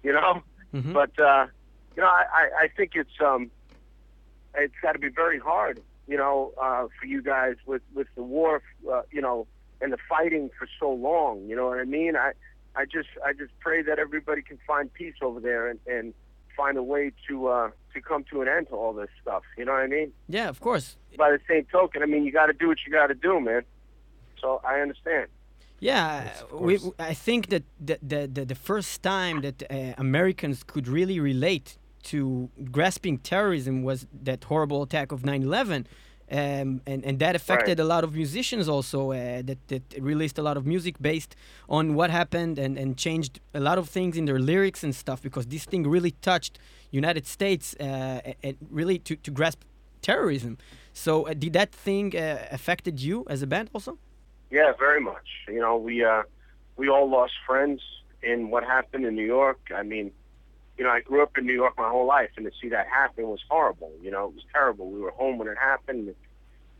You 0.02 0.12
know, 0.14 0.42
Mhm. 0.74 0.94
but 0.94 1.12
uh, 1.18 1.46
you 1.94 2.00
know, 2.02 2.08
I, 2.08 2.24
I, 2.32 2.50
I 2.64 2.68
think 2.74 2.92
it's 2.94 3.20
um, 3.20 3.50
it's 4.54 4.74
got 4.80 4.92
to 4.92 4.98
be 4.98 5.08
very 5.08 5.38
hard, 5.38 5.82
you 6.06 6.16
know, 6.16 6.52
uh, 6.60 6.86
for 6.98 7.04
you 7.06 7.20
guys 7.20 7.56
with 7.66 7.82
with 7.94 8.06
the 8.14 8.22
war, 8.22 8.62
uh, 8.90 9.02
you 9.10 9.20
know, 9.20 9.46
and 9.82 9.92
the 9.92 9.98
fighting 10.08 10.48
for 10.58 10.66
so 10.80 10.90
long. 10.90 11.46
You 11.48 11.56
know 11.56 11.66
what 11.66 11.80
I 11.80 11.84
mean? 11.84 12.16
I 12.16 12.32
I 12.74 12.86
just 12.86 13.10
I 13.26 13.34
just 13.34 13.52
pray 13.60 13.82
that 13.82 13.98
everybody 13.98 14.40
can 14.40 14.58
find 14.66 14.90
peace 14.90 15.16
over 15.20 15.38
there 15.40 15.68
and 15.68 15.80
and 15.86 16.14
find 16.58 16.76
a 16.76 16.82
way 16.82 17.04
to 17.28 17.34
uh, 17.56 17.70
to 17.94 17.98
come 18.10 18.22
to 18.30 18.42
an 18.42 18.48
end 18.48 18.68
to 18.68 18.74
all 18.74 18.92
this 18.92 19.12
stuff. 19.22 19.44
You 19.56 19.64
know 19.64 19.72
what 19.72 19.82
I 19.82 19.86
mean? 19.98 20.12
Yeah, 20.28 20.48
of 20.54 20.60
course. 20.60 20.86
By 21.16 21.30
the 21.30 21.40
same 21.48 21.64
token, 21.78 22.02
I 22.02 22.06
mean 22.06 22.22
you 22.26 22.32
got 22.32 22.46
to 22.46 22.56
do 22.62 22.66
what 22.68 22.78
you 22.84 22.92
got 22.92 23.06
to 23.06 23.14
do, 23.14 23.40
man. 23.40 23.62
So 24.40 24.60
I 24.72 24.80
understand. 24.80 25.26
Yeah, 25.80 26.24
Yes, 26.24 26.44
we. 26.52 26.78
I 26.98 27.14
think 27.14 27.48
that 27.52 27.64
the, 27.88 27.98
the, 28.02 28.20
the, 28.36 28.44
the 28.44 28.58
first 28.70 29.02
time 29.02 29.36
that 29.42 29.58
uh, 29.62 29.94
Americans 29.96 30.64
could 30.64 30.88
really 30.88 31.20
relate 31.20 31.78
to 32.10 32.50
grasping 32.72 33.18
terrorism 33.18 33.82
was 33.82 34.06
that 34.28 34.40
horrible 34.44 34.82
attack 34.82 35.12
of 35.12 35.24
9 35.24 35.42
11. 35.42 35.86
Um, 36.30 36.82
and, 36.86 37.04
and 37.04 37.18
that 37.20 37.34
affected 37.34 37.80
a 37.80 37.84
lot 37.84 38.04
of 38.04 38.14
musicians 38.14 38.68
also, 38.68 39.12
uh, 39.12 39.42
that, 39.42 39.58
that 39.68 39.82
released 39.98 40.38
a 40.38 40.42
lot 40.42 40.56
of 40.58 40.66
music 40.66 40.96
based 41.00 41.34
on 41.68 41.94
what 41.94 42.10
happened 42.10 42.58
and, 42.58 42.76
and 42.76 42.98
changed 42.98 43.40
a 43.54 43.60
lot 43.60 43.78
of 43.78 43.88
things 43.88 44.16
in 44.16 44.26
their 44.26 44.38
lyrics 44.38 44.84
and 44.84 44.94
stuff 44.94 45.22
because 45.22 45.46
this 45.46 45.64
thing 45.64 45.88
really 45.88 46.10
touched 46.20 46.58
United 46.90 47.26
States 47.26 47.74
uh, 47.80 48.20
and 48.42 48.56
really 48.70 48.98
to, 48.98 49.16
to 49.16 49.30
grasp 49.30 49.62
terrorism. 50.02 50.58
So 50.92 51.28
uh, 51.28 51.34
did 51.34 51.52
that 51.54 51.72
thing 51.72 52.16
uh, 52.16 52.46
affected 52.50 53.00
you 53.00 53.24
as 53.28 53.40
a 53.42 53.46
band 53.46 53.70
also? 53.72 53.98
Yeah, 54.50 54.72
very 54.78 55.00
much. 55.00 55.28
You 55.46 55.60
know, 55.60 55.76
we 55.76 56.04
uh, 56.04 56.22
we 56.76 56.88
all 56.88 57.08
lost 57.08 57.34
friends 57.46 57.80
in 58.22 58.50
what 58.50 58.64
happened 58.64 59.04
in 59.04 59.14
New 59.14 59.26
York. 59.26 59.60
I 59.74 59.82
mean, 59.82 60.10
you 60.78 60.84
know, 60.84 60.90
I 60.90 61.00
grew 61.00 61.22
up 61.22 61.36
in 61.36 61.44
New 61.44 61.52
York 61.52 61.74
my 61.76 61.88
whole 61.88 62.06
life, 62.06 62.30
and 62.36 62.46
to 62.46 62.52
see 62.62 62.68
that 62.68 62.86
happen 62.86 63.26
was 63.28 63.40
horrible. 63.48 63.92
You 64.00 64.12
know, 64.12 64.26
it 64.26 64.34
was 64.34 64.44
terrible. 64.52 64.88
We 64.90 65.00
were 65.00 65.10
home 65.10 65.36
when 65.36 65.48
it 65.48 65.58
happened. 65.58 66.14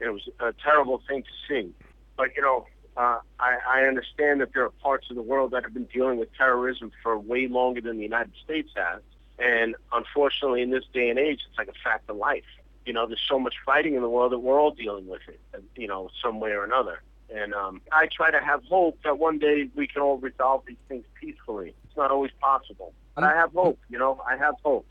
And 0.01 0.09
it 0.09 0.11
was 0.11 0.29
a 0.39 0.53
terrible 0.53 1.03
thing 1.09 1.25
to 1.25 1.29
see. 1.49 1.75
But 2.17 2.37
you 2.37 2.43
know, 2.43 2.67
uh, 2.97 3.19
I, 3.39 3.59
I 3.69 3.83
understand 3.83 4.41
that 4.41 4.53
there 4.55 4.65
are 4.65 4.71
parts 4.71 5.11
of 5.11 5.17
the 5.17 5.23
world 5.23 5.51
that 5.51 5.65
have 5.65 5.75
been 5.75 5.89
dealing 5.93 6.19
with 6.19 6.33
terrorism 6.35 6.93
for 7.03 7.19
way 7.19 7.49
longer 7.49 7.81
than 7.81 7.97
the 7.97 8.03
United 8.03 8.33
States 8.45 8.71
has. 8.77 9.03
And 9.39 9.77
unfortunately, 9.93 10.63
in 10.63 10.71
this 10.71 10.85
day 10.93 11.11
and 11.11 11.19
age, 11.19 11.41
it's 11.49 11.59
like 11.59 11.69
a 11.69 11.79
fact 11.85 12.09
of 12.11 12.17
life. 12.17 12.45
You 12.87 12.93
know, 12.93 13.07
there's 13.07 13.25
so 13.29 13.39
much 13.39 13.55
fighting 13.67 13.95
in 13.95 14.03
the 14.03 14.09
world 14.09 14.33
that 14.33 14.39
we're 14.39 14.61
all 14.61 14.73
dealing 14.73 15.07
with 15.07 15.21
it, 15.29 15.41
you 15.77 15.87
know, 15.87 16.11
some 16.23 16.41
way 16.41 16.51
or 16.53 16.65
another. 16.65 17.03
And 17.31 17.53
um, 17.55 17.83
I 17.93 18.07
try 18.07 18.31
to 18.31 18.41
have 18.41 18.65
hope 18.65 18.99
that 19.05 19.19
one 19.19 19.39
day 19.39 19.69
we 19.75 19.87
can 19.87 20.01
all 20.03 20.17
resolve 20.17 20.63
these 20.67 20.79
things 20.89 21.05
peacefully. 21.21 21.75
It's 21.85 21.97
not 21.97 22.11
always 22.11 22.33
possible. 22.41 22.95
But 23.19 23.25
I 23.25 23.35
have 23.35 23.53
hope, 23.53 23.81
you 23.91 23.99
know, 23.99 24.21
I 24.25 24.37
have 24.37 24.55
hope. 24.65 24.87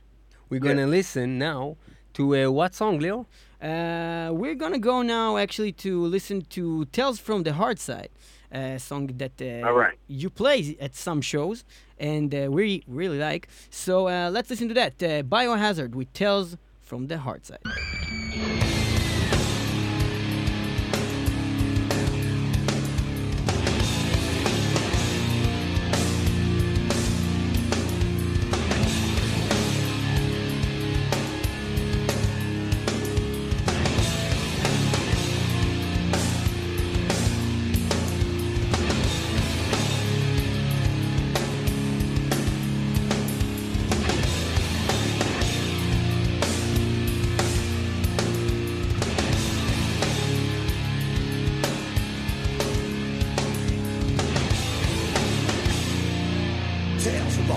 We're 0.50 0.60
gonna 0.60 0.86
listen 0.86 1.38
now 1.38 1.78
to 2.16 2.36
uh, 2.36 2.52
what 2.52 2.76
song, 2.76 3.00
Leo? 3.00 3.26
Uh, 3.62 4.32
we're 4.34 4.56
gonna 4.56 4.80
go 4.80 5.02
now 5.02 5.38
actually 5.38 5.72
to 5.84 6.04
listen 6.08 6.42
to 6.50 6.84
Tales 6.92 7.20
from 7.20 7.44
the 7.44 7.54
Hard 7.54 7.80
Side, 7.80 8.10
a 8.52 8.80
song 8.80 9.08
that 9.16 9.42
uh, 9.42 9.72
right. 9.72 9.98
you 10.08 10.30
play 10.30 10.76
at 10.82 10.94
some 10.94 11.22
shows 11.22 11.64
and 12.00 12.36
uh, 12.36 12.52
we 12.52 12.84
really 12.86 13.18
like. 13.18 13.48
So 13.70 14.10
uh, 14.10 14.30
let's 14.30 14.50
listen 14.50 14.68
to 14.68 14.74
that. 14.74 15.02
Uh, 15.02 15.24
Biohazard 15.24 15.96
with 15.96 16.12
Tales 16.12 16.58
from 16.82 17.08
the 17.08 17.20
Hard 17.20 17.46
Side. 17.46 17.64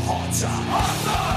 Tales 0.07 0.45
from 0.45 1.30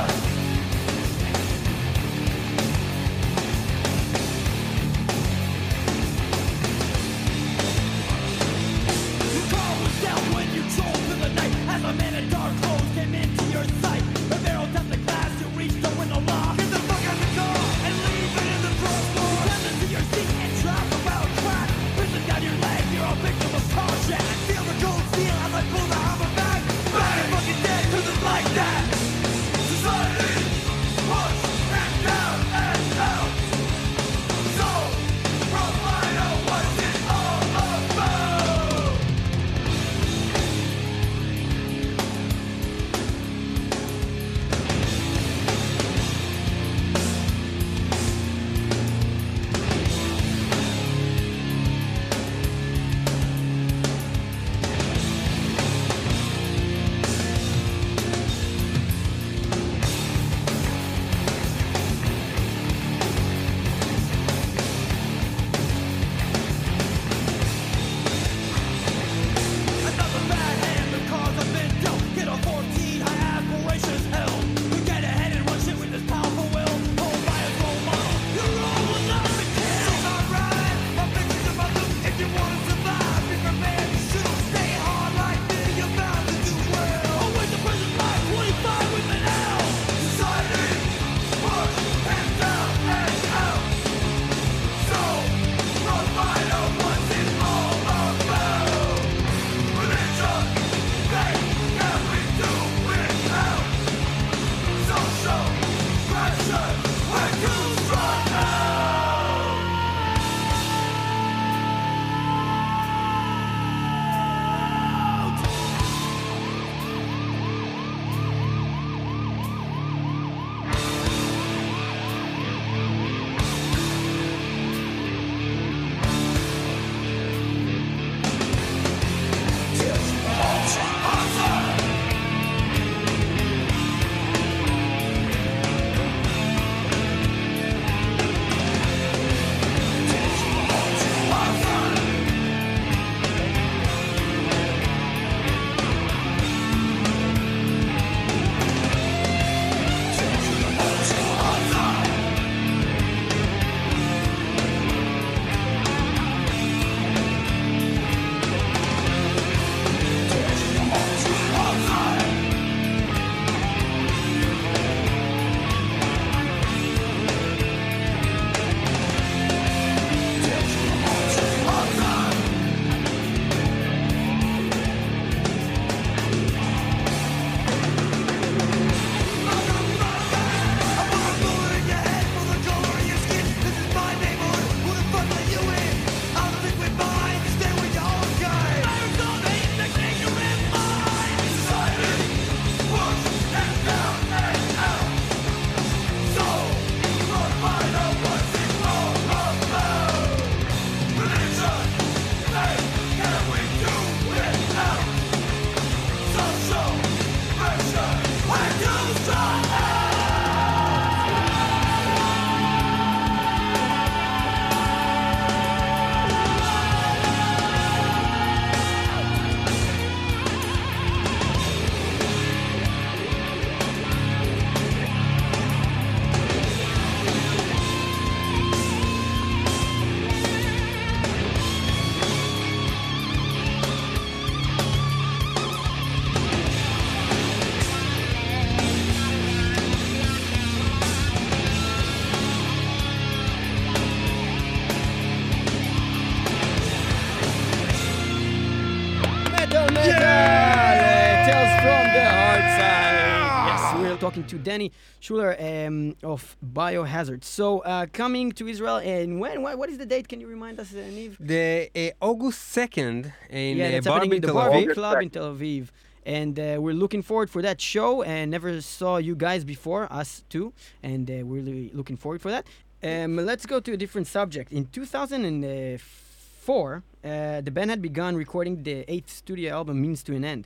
talking 254.34 254.48
to 254.48 254.58
Danny 254.58 254.92
Schuler 255.20 255.56
um, 255.60 256.16
of 256.24 256.58
Biohazard. 256.66 257.44
So, 257.44 257.80
uh, 257.80 258.06
coming 258.12 258.52
to 258.54 258.68
Israel, 258.68 258.98
and 258.98 259.40
when? 259.40 259.62
What, 259.62 259.78
what 259.78 259.90
is 259.90 260.00
the 260.00 260.08
date? 260.08 260.28
Can 260.28 260.42
you 260.42 260.48
remind 260.48 260.80
us, 260.80 260.92
uh, 260.94 260.98
Niv? 260.98 261.38
The 261.40 261.92
uh, 261.96 262.10
August 262.20 262.76
2nd 262.76 263.32
in 263.52 263.78
yeah, 263.78 263.86
uh, 263.86 263.92
that's 263.92 264.08
happening 264.08 264.34
in 264.34 264.42
the 264.42 264.48
Tel 264.48 264.56
Barby 264.56 264.78
Aviv. 264.78 264.88
Aviv. 264.88 264.94
Club 264.94 265.22
in 265.22 265.30
Tel 265.30 265.54
Aviv. 265.54 265.90
And 266.26 266.58
uh, 266.58 266.78
we're 266.80 266.96
looking 266.96 267.22
forward 267.22 267.52
for 267.52 267.62
that 267.62 267.82
show 267.82 268.24
and 268.24 268.50
never 268.50 268.80
saw 268.82 269.18
you 269.18 269.36
guys 269.36 269.66
before, 269.66 270.08
us 270.12 270.44
too. 270.50 270.74
And 271.04 271.30
uh, 271.30 271.46
we're 271.46 271.62
really 271.62 271.92
looking 271.94 272.18
forward 272.18 272.42
for 272.42 272.50
that. 272.50 272.66
Um, 273.04 273.36
let's 273.36 273.68
go 273.68 273.80
to 273.82 273.92
a 273.92 273.98
different 273.98 274.28
subject. 274.28 274.72
In 274.72 274.86
2004, 274.86 277.04
uh, 277.24 277.62
the 277.62 277.72
band 277.72 277.90
had 277.90 278.02
begun 278.02 278.38
recording 278.38 278.84
the 278.84 279.04
eighth 279.14 279.30
studio 279.30 279.74
album, 279.74 280.02
Means 280.02 280.24
to 280.24 280.34
an 280.34 280.46
End. 280.46 280.66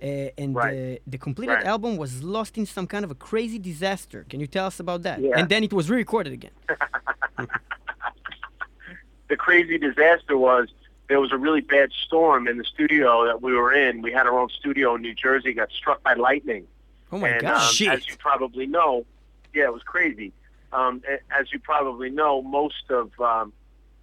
Uh, 0.00 0.30
and 0.38 0.54
Right. 0.54 1.00
the 1.06 1.18
completed 1.18 1.54
Right. 1.54 1.66
album 1.66 1.96
was 1.96 2.22
lost 2.22 2.56
in 2.56 2.66
some 2.66 2.86
kind 2.86 3.04
of 3.04 3.10
a 3.10 3.16
crazy 3.16 3.58
disaster. 3.58 4.24
Can 4.30 4.38
you 4.40 4.46
tell 4.46 4.66
us 4.66 4.78
about 4.78 5.02
that? 5.02 5.20
Yeah. 5.20 5.38
And 5.38 5.48
then 5.48 5.64
it 5.64 5.72
was 5.72 5.90
re-recorded 5.90 6.32
again. 6.32 6.52
the 9.28 9.36
crazy 9.36 9.78
disaster 9.78 10.36
was 10.36 10.68
there 11.08 11.20
was 11.20 11.32
a 11.32 11.36
really 11.38 11.62
bad 11.62 11.90
storm 12.06 12.46
in 12.46 12.58
the 12.58 12.64
studio 12.64 13.24
that 13.26 13.40
we 13.42 13.54
were 13.54 13.72
in. 13.72 14.02
We 14.02 14.12
had 14.12 14.26
our 14.26 14.38
own 14.38 14.50
studio 14.50 14.94
in 14.96 15.02
New 15.02 15.14
Jersey, 15.14 15.52
got 15.54 15.70
struck 15.72 16.02
by 16.02 16.14
lightning. 16.14 16.66
Oh 17.10 17.18
my 17.18 17.30
and 17.30 17.40
gosh. 17.40 17.80
um, 17.82 17.88
as 17.88 18.06
you 18.08 18.16
probably 18.18 18.66
know, 18.66 19.06
yeah, 19.54 19.64
it 19.64 19.72
was 19.72 19.82
crazy. 19.82 20.32
Um, 20.72 21.02
as 21.30 21.50
you 21.52 21.58
probably 21.60 22.10
know, 22.10 22.42
most 22.42 22.90
of 22.90 23.18
um, 23.20 23.52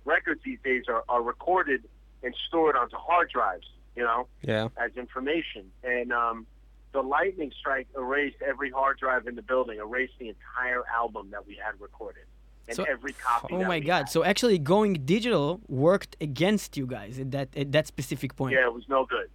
records 0.03 0.41
these 0.43 0.57
days 0.63 0.85
are, 0.87 1.03
are 1.07 1.21
recorded 1.21 1.83
and 2.23 2.33
stored 2.47 2.75
onto 2.75 2.95
hard 2.97 3.29
drives, 3.29 3.67
you 3.95 4.03
know, 4.03 4.27
Yeah. 4.41 4.69
as 4.77 4.91
information. 4.97 5.71
And 5.83 6.11
um, 6.11 6.45
the 6.91 7.01
lightning 7.01 7.51
strike 7.59 7.87
erased 7.95 8.37
every 8.41 8.69
hard 8.71 8.99
drive 8.99 9.27
in 9.27 9.35
the 9.35 9.41
building, 9.41 9.79
erased 9.79 10.13
the 10.19 10.29
entire 10.29 10.83
album 10.93 11.29
that 11.31 11.45
we 11.47 11.55
had 11.55 11.79
recorded. 11.79 12.23
And 12.67 12.75
So- 12.77 12.83
every 12.85 13.13
copy. 13.13 13.53
Oh 13.53 13.63
my 13.63 13.79
god. 13.79 13.97
had. 13.97 14.09
So 14.09 14.23
actually 14.23 14.57
going 14.57 14.93
digital 15.05 15.61
worked 15.67 16.15
against 16.19 16.77
you 16.77 16.87
guys 16.87 17.19
at 17.19 17.29
that 17.31 17.49
at 17.55 17.71
that 17.73 17.85
specific 17.85 18.35
point. 18.35 18.53
Yeah, 18.55 18.65
it 18.65 18.73
was 18.73 18.89
no 18.89 19.05
good. 19.05 19.29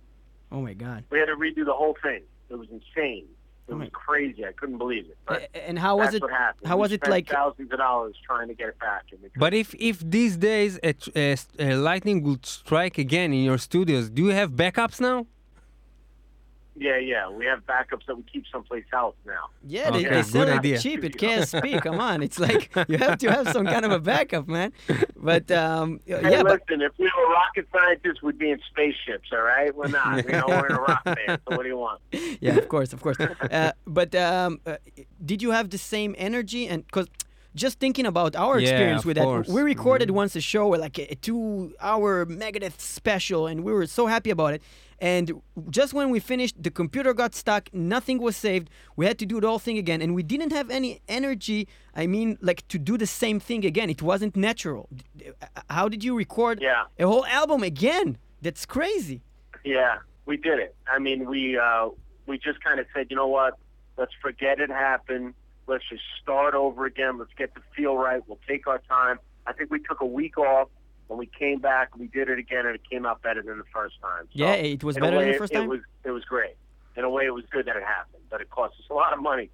Oh 0.51 0.61
my 0.61 0.75
god. 0.75 1.05
We 1.11 1.19
had 1.21 1.27
to 1.27 1.37
redo 1.37 1.65
the 1.65 1.73
whole 1.73 1.97
thing. 2.03 2.23
It 2.49 2.57
was 2.57 2.69
insane. 2.71 3.27
It 3.71 3.75
was 3.75 3.89
crazy. 3.93 4.45
I 4.45 4.53
couldn't 4.53 4.79
believe 4.79 5.05
it. 5.07 5.17
But 5.27 5.49
and 5.55 5.79
how 5.79 5.97
was 5.97 6.07
that's 6.07 6.17
it 6.17 6.23
what 6.23 6.31
happened. 6.33 6.67
how 6.69 6.77
We 6.77 6.81
was 6.83 6.93
it 6.93 7.07
like 7.09 7.29
thousands 7.29 7.71
of 7.73 7.79
dollars 7.79 8.17
trying 8.27 8.49
to 8.49 8.55
get 8.55 8.69
it 8.69 8.79
back. 8.79 9.05
But 9.37 9.55
if, 9.55 9.75
if 9.79 10.01
these 10.01 10.37
days 10.37 10.79
a, 10.83 10.93
tr- 10.93 11.11
a 11.15 11.33
s- 11.33 11.49
a 11.59 11.75
lightning 11.77 12.23
would 12.25 12.45
strike 12.47 12.99
again 12.99 13.33
in 13.33 13.43
your 13.45 13.59
studios, 13.59 14.11
do 14.11 14.23
you 14.27 14.33
have 14.41 14.51
backups 14.53 15.01
now? 15.01 15.27
Yeah, 16.81 16.97
yeah. 16.97 17.29
We 17.29 17.45
have 17.45 17.61
backups 17.67 18.07
that 18.07 18.17
we 18.17 18.23
keep 18.23 18.45
someplace 18.51 18.85
else 18.95 19.15
now. 19.27 19.51
Yeah, 19.69 19.91
they, 19.91 19.99
Okay, 19.99 20.09
they 20.09 20.23
sell 20.23 20.45
good 20.47 20.49
it 20.53 20.59
idea. 20.61 20.79
cheap. 20.79 21.05
It 21.05 21.19
can't 21.19 21.47
speak. 21.47 21.83
Come 21.83 22.01
on, 22.01 22.23
it's 22.23 22.39
like 22.41 22.75
you 22.89 22.97
have 22.97 23.19
to 23.19 23.31
have 23.31 23.49
some 23.51 23.67
kind 23.67 23.85
of 23.85 23.93
a 23.93 24.01
backup, 24.01 24.49
man. 24.49 24.73
But 25.15 25.51
um, 25.51 26.01
Hey, 26.07 26.23
yeah, 26.31 26.43
but 26.43 26.63
listen, 26.69 26.81
if 26.81 26.93
we 26.99 27.05
were 27.05 27.29
rocket 27.41 27.67
scientists, 27.71 28.23
we'd 28.23 28.39
be 28.39 28.51
in 28.51 28.61
spaceships, 28.71 29.29
all 29.31 29.43
right? 29.43 29.77
We're 29.77 29.89
not. 29.89 30.25
You 30.25 30.31
know, 30.33 30.47
we're 30.49 30.69
in 30.69 30.73
a 30.73 30.81
rock 30.81 31.05
band, 31.05 31.41
so 31.47 31.55
what 31.55 31.65
do 31.65 31.69
you 31.69 31.77
want? 31.77 32.01
yeah, 32.41 32.57
of 32.57 32.67
course, 32.69 32.95
of 32.95 33.03
course. 33.03 33.19
Uh, 33.21 33.73
but 33.87 34.15
um, 34.15 34.61
uh, 34.65 34.77
did 35.23 35.43
you 35.43 35.51
have 35.51 35.69
the 35.69 35.79
same 35.79 36.15
energy? 36.17 36.67
And 36.67 36.87
because 36.87 37.09
just 37.55 37.79
thinking 37.79 38.07
about 38.07 38.35
our 38.37 38.59
Yeah, 38.59 38.69
experience 38.69 39.03
of 39.03 39.07
with 39.07 39.17
that, 39.19 39.49
we 39.55 39.61
recorded 39.61 40.09
Mhm. 40.09 40.13
once 40.23 40.35
a 40.35 40.41
show, 40.41 40.69
like 40.71 40.99
a, 40.99 41.13
a 41.13 41.17
two-hour 41.17 42.25
Megadeth 42.27 42.81
special, 42.81 43.47
and 43.47 43.65
we 43.65 43.73
were 43.73 43.87
so 43.87 44.07
happy 44.07 44.31
about 44.31 44.55
it. 44.55 44.63
And 45.01 45.41
just 45.71 45.95
when 45.95 46.11
we 46.11 46.21
finished, 46.21 46.63
the 46.63 46.71
computer 46.71 47.15
got 47.15 47.35
stuck. 47.35 47.73
Nothing 47.73 48.21
was 48.21 48.37
saved. 48.37 48.69
We 48.97 49.07
had 49.07 49.19
to 49.21 49.27
do 49.27 49.41
the 49.41 49.49
whole 49.49 49.59
thing 49.59 49.79
again, 49.79 50.03
and 50.03 50.15
we 50.15 50.23
didn't 50.23 50.53
have 50.53 50.71
any 50.71 51.01
energy. 51.09 51.69
I 51.97 52.07
mean, 52.07 52.37
like 52.43 52.67
to 52.69 52.79
do 52.79 52.99
the 52.99 53.07
same 53.07 53.41
thing 53.41 53.65
again. 53.65 53.89
It 53.89 54.03
wasn't 54.03 54.37
natural. 54.37 54.89
Uh, 55.27 55.47
How 55.71 55.89
did 55.89 56.05
you 56.05 56.15
record 56.17 56.61
Yeah. 56.61 56.85
a 56.99 57.07
whole 57.07 57.25
album 57.27 57.63
again? 57.63 58.19
That's 58.43 58.67
crazy. 58.67 59.23
Yeah, 59.65 59.99
we 60.27 60.37
did 60.37 60.59
it. 60.59 60.75
I 60.87 60.99
mean, 60.99 61.27
we 61.29 61.59
uh, 61.59 61.89
we 62.27 62.39
just 62.39 62.63
kind 62.63 62.79
of 62.79 62.87
said, 62.95 63.07
you 63.11 63.17
know 63.17 63.27
what? 63.27 63.55
Let's 63.97 64.13
forget 64.21 64.61
it 64.61 64.71
happened. 64.71 65.35
Let's 65.67 65.85
just 65.89 66.03
start 66.23 66.55
over 66.55 66.85
again. 66.87 67.19
Let's 67.19 67.33
get 67.37 67.55
the 67.55 67.61
feel 67.75 67.97
right. 67.97 68.23
We'll 68.27 68.41
take 68.47 68.67
our 68.67 68.79
time. 68.81 69.19
I 69.47 69.53
think 69.55 69.71
we 69.71 69.79
took 69.81 70.01
a 70.01 70.07
week 70.07 70.37
off. 70.39 70.69
When 71.11 71.19
we 71.19 71.27
came 71.27 71.59
back, 71.59 71.97
we 71.99 72.07
did 72.07 72.29
it 72.29 72.39
again, 72.39 72.67
and 72.67 72.75
it 72.77 72.83
came 72.89 73.05
out 73.05 73.21
better 73.21 73.43
than 73.43 73.59
the 73.59 73.65
first 73.75 73.97
time. 74.01 74.27
So, 74.27 74.31
Yeah, 74.45 74.53
it 74.53 74.85
was 74.85 74.97
better 74.97 75.19
than 75.19 75.33
the 75.33 75.39
first 75.39 75.53
time. 75.53 75.65
It 75.65 75.69
was 75.69 75.81
it 76.05 76.13
was 76.13 76.25
great. 76.25 76.55
In 76.97 77.03
a 77.03 77.11
way, 77.11 77.25
it 77.27 77.35
was 77.35 77.45
good 77.51 77.67
that 77.67 77.75
it 77.77 77.83
happened, 77.83 78.23
but 78.31 78.41
it 78.41 78.49
cost 78.51 78.75
us 78.79 78.87
a 78.91 78.95
lot 78.95 79.13
of 79.13 79.21
money. 79.21 79.51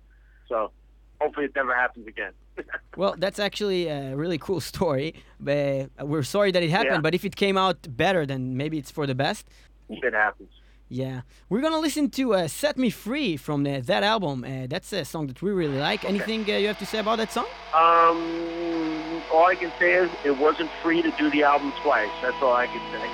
So 0.50 0.70
hopefully, 1.18 1.46
it 1.46 1.54
never 1.57 1.74
happens 1.74 2.07
again. 2.07 2.32
Well, 3.02 3.14
that's 3.18 3.38
actually 3.38 3.88
a 3.88 4.14
really 4.22 4.36
cool 4.38 4.61
story. 4.74 5.14
But 5.40 5.90
we're 6.11 6.22
sorry 6.36 6.50
that 6.52 6.62
it 6.62 6.68
happened, 6.70 6.96
Yeah. 7.00 7.07
but 7.07 7.14
if 7.14 7.24
it 7.24 7.34
came 7.36 7.57
out 7.57 7.78
better, 8.04 8.26
then 8.26 8.57
maybe 8.59 8.76
it's 8.76 8.90
for 8.90 9.07
the 9.07 9.14
best. 9.14 9.42
Shit 10.02 10.12
happens. 10.12 10.50
Yeah. 10.88 11.22
We're 11.48 11.61
going 11.66 11.72
to 11.78 11.84
listen 11.88 12.11
to 12.18 12.34
uh, 12.34 12.48
Set 12.48 12.76
Me 12.78 12.90
Free 12.90 13.36
from 13.38 13.64
the, 13.64 13.80
that 13.80 14.02
album. 14.02 14.44
Uh, 14.44 14.66
that's 14.68 14.92
a 14.92 15.04
song 15.04 15.26
that 15.26 15.40
we 15.42 15.50
really 15.50 15.78
like. 15.78 16.04
Anything 16.04 16.40
uh, 16.50 16.57
you 16.62 16.68
have 16.68 16.78
to 16.78 16.86
say 16.86 16.98
about 16.98 17.16
that 17.18 17.32
song? 17.32 17.46
Um, 17.74 18.95
all 19.33 19.47
I 19.47 19.55
can 19.55 19.72
say 19.79 19.95
is 19.95 20.11
it 20.24 20.39
wasn't 20.39 20.70
free 20.83 21.03
to 21.03 21.11
do 21.12 21.31
the 21.31 21.43
album 21.43 21.72
twice. 21.83 22.11
That's 22.22 22.41
all 22.43 22.55
I 22.55 22.66
can 22.66 22.81
say. 22.91 23.07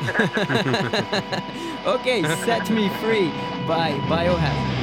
okay, 1.86 2.22
Set 2.44 2.70
Me 2.70 2.88
Free 3.00 3.28
by 3.66 3.92
Biohazard. 4.08 4.81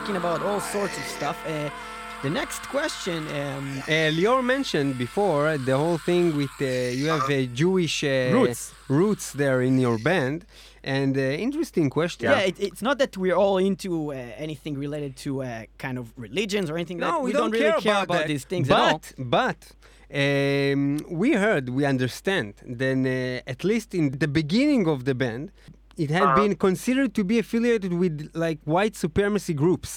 Talking 0.00 0.16
about 0.16 0.42
all 0.42 0.60
sorts 0.60 0.96
of 0.96 1.04
stuff. 1.04 1.38
Uh, 1.46 1.68
the 2.22 2.30
next 2.30 2.62
question. 2.68 3.18
Um, 3.40 3.82
Uh, 3.86 4.16
Lior 4.16 4.42
mentioned 4.42 4.96
before 4.96 5.58
the 5.58 5.76
whole 5.76 5.98
thing 5.98 6.24
with 6.40 6.54
uh, 6.60 6.64
you 7.00 7.06
have 7.14 7.28
uh, 7.28 7.38
Jewish 7.62 7.96
uh, 8.04 8.10
Roots. 8.38 8.72
roots 8.88 9.26
there 9.42 9.60
in 9.68 9.78
your 9.78 9.98
band, 9.98 10.38
and 10.96 11.12
uh, 11.16 11.46
interesting 11.46 11.90
question. 11.90 12.30
yeah, 12.30 12.50
it, 12.50 12.56
it's 12.68 12.82
not 12.88 12.96
that 13.02 13.12
we're 13.22 13.38
all 13.44 13.58
into 13.58 13.92
uh, 14.12 14.44
anything 14.46 14.74
related 14.86 15.12
to 15.24 15.30
uh, 15.42 15.46
kind 15.84 15.96
of 15.98 16.04
religions 16.26 16.66
or 16.70 16.74
anything. 16.80 16.98
No, 16.98 17.06
that 17.06 17.22
we, 17.22 17.32
don't, 17.32 17.50
don't, 17.50 17.60
really 17.60 17.82
care, 17.82 18.02
about, 18.02 18.20
that. 18.20 18.28
these 18.32 18.46
things 18.52 18.68
but, 18.68 18.78
at 18.78 18.92
all. 18.92 19.00
But 19.40 19.60
um, 20.22 20.80
we 21.22 21.28
heard, 21.44 21.64
we 21.78 21.82
understand, 21.94 22.54
then 22.82 22.98
uh, 23.06 23.52
at 23.54 23.60
least 23.70 23.88
in 23.94 24.04
the 24.24 24.30
beginning 24.40 24.82
of 24.94 24.98
the 25.08 25.14
band, 25.14 25.46
it 26.02 26.08
had 26.16 26.22
Uh-huh. 26.24 26.40
been 26.42 26.54
considered 26.68 27.10
to 27.18 27.22
be 27.30 27.36
affiliated 27.44 27.92
with 28.02 28.14
like 28.44 28.58
white 28.76 28.94
supremacy 29.04 29.54
groups, 29.62 29.92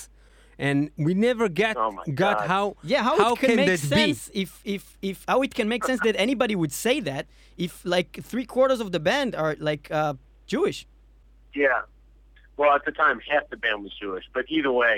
and 0.68 0.78
we 1.06 1.12
never 1.30 1.46
get 1.64 1.76
Oh 1.78 1.92
got 2.26 2.38
God. 2.40 2.48
how 2.54 2.66
Yeah, 2.92 3.02
how, 3.08 3.16
how 3.26 3.34
it 3.34 3.40
can, 3.44 3.56
make 3.60 3.68
that 3.72 3.80
sense 3.98 4.20
be? 4.30 4.42
if 4.44 4.52
if 4.76 4.84
if 5.02 5.18
how 5.32 5.40
it 5.48 5.52
can 5.58 5.68
make 5.74 5.84
sense 5.90 6.02
that 6.08 6.16
anybody 6.28 6.56
would 6.62 6.74
say 6.86 6.96
that 7.12 7.24
if 7.66 7.72
like 7.96 8.10
three 8.32 8.48
quarters 8.56 8.80
of 8.86 8.90
the 8.96 9.00
band 9.10 9.30
are 9.44 9.54
like 9.70 9.84
uh, 10.00 10.14
Jewish. 10.54 10.80
Yeah. 11.62 11.82
Well, 12.58 12.72
at 12.78 12.84
the 12.86 12.92
time, 13.04 13.18
half 13.32 13.46
the 13.54 13.58
band 13.66 13.78
was 13.86 13.94
Jewish. 14.04 14.26
But 14.36 14.44
either 14.56 14.72
way, 14.84 14.96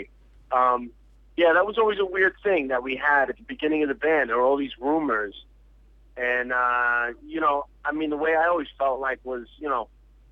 um, 0.60 0.80
yeah, 1.41 1.51
that 1.58 1.66
was 1.70 1.78
always 1.82 1.99
a 2.08 2.10
weird 2.18 2.36
thing 2.47 2.62
that 2.74 2.82
we 2.88 2.93
had 3.10 3.24
at 3.32 3.38
the 3.41 3.47
beginning 3.53 3.82
of 3.86 3.89
the 3.93 3.99
band. 4.08 4.24
There 4.30 4.38
were 4.39 4.43
all 4.49 4.58
these 4.66 4.78
rumors. 4.89 5.36
And, 6.18 6.47
uh, 6.53 7.06
you 7.34 7.39
know, 7.45 7.66
I 7.84 7.91
mean, 7.99 8.10
the 8.10 8.22
way 8.26 8.34
I 8.41 8.45
always 8.47 8.68
felt 8.80 8.99
like 9.08 9.20
was, 9.24 9.45
you 9.62 9.68
know, 9.74 9.84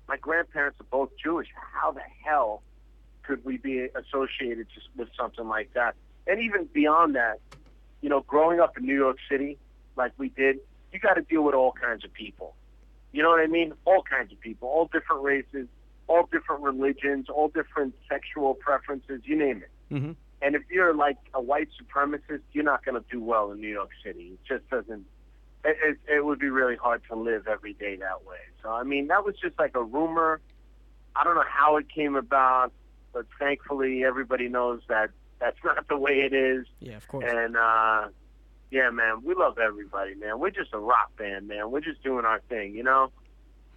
my 0.08 0.16
grandparents 0.16 0.80
are 0.80 0.86
both 0.90 1.10
Jewish. 1.22 1.48
How 1.72 1.92
the 1.92 2.02
hell 2.24 2.62
could 3.22 3.44
we 3.44 3.56
be 3.56 3.88
associated 3.94 4.66
just 4.74 4.88
with 4.96 5.08
something 5.18 5.48
like 5.48 5.72
that? 5.74 5.94
And 6.26 6.40
even 6.40 6.68
beyond 6.72 7.14
that, 7.16 7.40
you 8.00 8.08
know, 8.08 8.20
growing 8.20 8.60
up 8.60 8.76
in 8.76 8.84
New 8.84 8.96
York 8.96 9.16
City 9.30 9.58
like 9.96 10.12
we 10.18 10.28
did, 10.28 10.58
you 10.92 10.98
got 10.98 11.14
to 11.14 11.22
deal 11.22 11.42
with 11.42 11.54
all 11.54 11.72
kinds 11.72 12.04
of 12.04 12.12
people. 12.12 12.54
You 13.12 13.22
know 13.22 13.30
what 13.30 13.40
I 13.40 13.46
mean? 13.46 13.72
All 13.84 14.02
kinds 14.02 14.32
of 14.32 14.40
people, 14.40 14.68
all 14.68 14.90
different 14.92 15.22
races, 15.22 15.68
all 16.06 16.28
different 16.30 16.62
religions, 16.62 17.26
all 17.28 17.48
different 17.48 17.94
sexual 18.08 18.54
preferences, 18.54 19.20
you 19.24 19.36
name 19.36 19.62
it. 19.62 19.94
Mm-hmm. 19.94 20.12
And 20.42 20.54
if 20.54 20.62
you're 20.70 20.94
like 20.94 21.16
a 21.32 21.40
white 21.40 21.68
supremacist, 21.80 22.42
you're 22.52 22.64
not 22.64 22.84
going 22.84 23.00
to 23.00 23.04
do 23.10 23.22
well 23.22 23.52
in 23.52 23.60
New 23.60 23.68
York 23.68 23.90
City. 24.04 24.32
It 24.34 24.40
just 24.46 24.68
doesn't. 24.68 25.06
It, 25.64 25.76
it, 25.82 26.16
it 26.16 26.24
would 26.24 26.38
be 26.38 26.50
really 26.50 26.76
hard 26.76 27.02
to 27.08 27.16
live 27.16 27.46
every 27.46 27.72
day 27.72 27.96
that 27.96 28.24
way. 28.24 28.38
So 28.62 28.70
I 28.70 28.82
mean, 28.82 29.08
that 29.08 29.24
was 29.24 29.34
just 29.40 29.58
like 29.58 29.74
a 29.74 29.82
rumor. 29.82 30.40
I 31.16 31.24
don't 31.24 31.34
know 31.34 31.44
how 31.48 31.76
it 31.76 31.88
came 31.88 32.16
about, 32.16 32.72
but 33.12 33.26
thankfully 33.38 34.04
everybody 34.04 34.48
knows 34.48 34.80
that 34.88 35.10
that's 35.40 35.58
not 35.64 35.88
the 35.88 35.96
way 35.96 36.20
it 36.20 36.32
is. 36.32 36.66
Yeah, 36.80 36.96
of 36.96 37.08
course. 37.08 37.24
And 37.26 37.56
uh 37.56 38.08
yeah, 38.70 38.90
man, 38.90 39.22
we 39.22 39.34
love 39.34 39.58
everybody, 39.58 40.16
man. 40.16 40.40
We're 40.40 40.50
just 40.50 40.72
a 40.72 40.78
rock 40.78 41.16
band, 41.16 41.46
man. 41.46 41.70
We're 41.70 41.80
just 41.80 42.02
doing 42.02 42.24
our 42.24 42.40
thing, 42.48 42.74
you 42.74 42.82
know. 42.82 43.10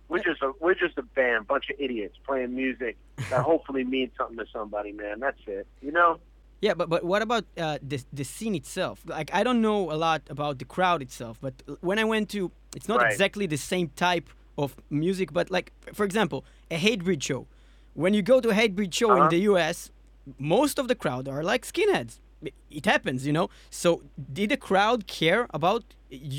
We're 0.10 0.24
just 0.24 0.42
a 0.42 0.54
we're 0.60 0.74
just 0.74 0.98
a 0.98 1.04
band, 1.04 1.48
bunch 1.48 1.70
of 1.70 1.76
idiots 1.80 2.18
playing 2.26 2.56
music 2.56 2.98
that 3.30 3.44
hopefully 3.44 3.84
means 3.84 4.12
something 4.18 4.38
to 4.38 4.46
somebody, 4.52 4.94
man. 4.94 5.20
That's 5.20 5.40
it, 5.46 5.68
you 5.82 5.92
know. 5.92 6.20
Yeah, 6.62 6.74
but 6.74 6.90
but 6.90 7.04
what 7.04 7.22
about 7.22 7.46
uh, 7.58 7.78
the 7.82 8.04
the 8.12 8.24
scene 8.24 8.56
itself? 8.56 9.02
Like 9.06 9.30
I 9.34 9.44
don't 9.44 9.62
know 9.62 9.92
a 9.92 9.98
lot 10.08 10.22
about 10.30 10.58
the 10.60 10.66
crowd 10.66 11.02
itself, 11.02 11.38
but 11.42 11.54
when 11.82 12.00
I 12.00 12.04
went 12.04 12.30
to, 12.30 12.52
it's 12.76 12.88
not 12.88 12.98
Right. 13.02 13.12
exactly 13.12 13.46
the 13.48 13.58
same 13.58 13.90
type 13.96 14.28
of 14.58 14.76
music, 14.90 15.32
but 15.34 15.52
like 15.52 15.72
for 15.94 16.04
example, 16.06 16.40
a 16.72 16.78
Hatebreed 16.78 17.22
show. 17.22 17.46
When 17.94 18.14
you 18.14 18.22
go 18.22 18.40
to 18.42 18.50
a 18.50 18.54
Hatebreed 18.54 18.94
show 18.94 19.12
in 19.12 19.20
Uh-huh. 19.20 19.30
the 19.30 19.42
U.S., 19.52 19.92
most 20.40 20.80
of 20.80 20.88
the 20.88 20.96
crowd 20.96 21.28
are 21.28 21.44
like 21.44 21.64
skinheads. 21.66 22.14
It- 22.42 22.54
It 22.80 22.86
happens, 22.86 23.20
you 23.28 23.34
know. 23.38 23.48
So 23.82 23.90
did 24.38 24.50
the 24.50 24.58
crowd 24.70 25.00
care 25.20 25.44
about 25.60 25.84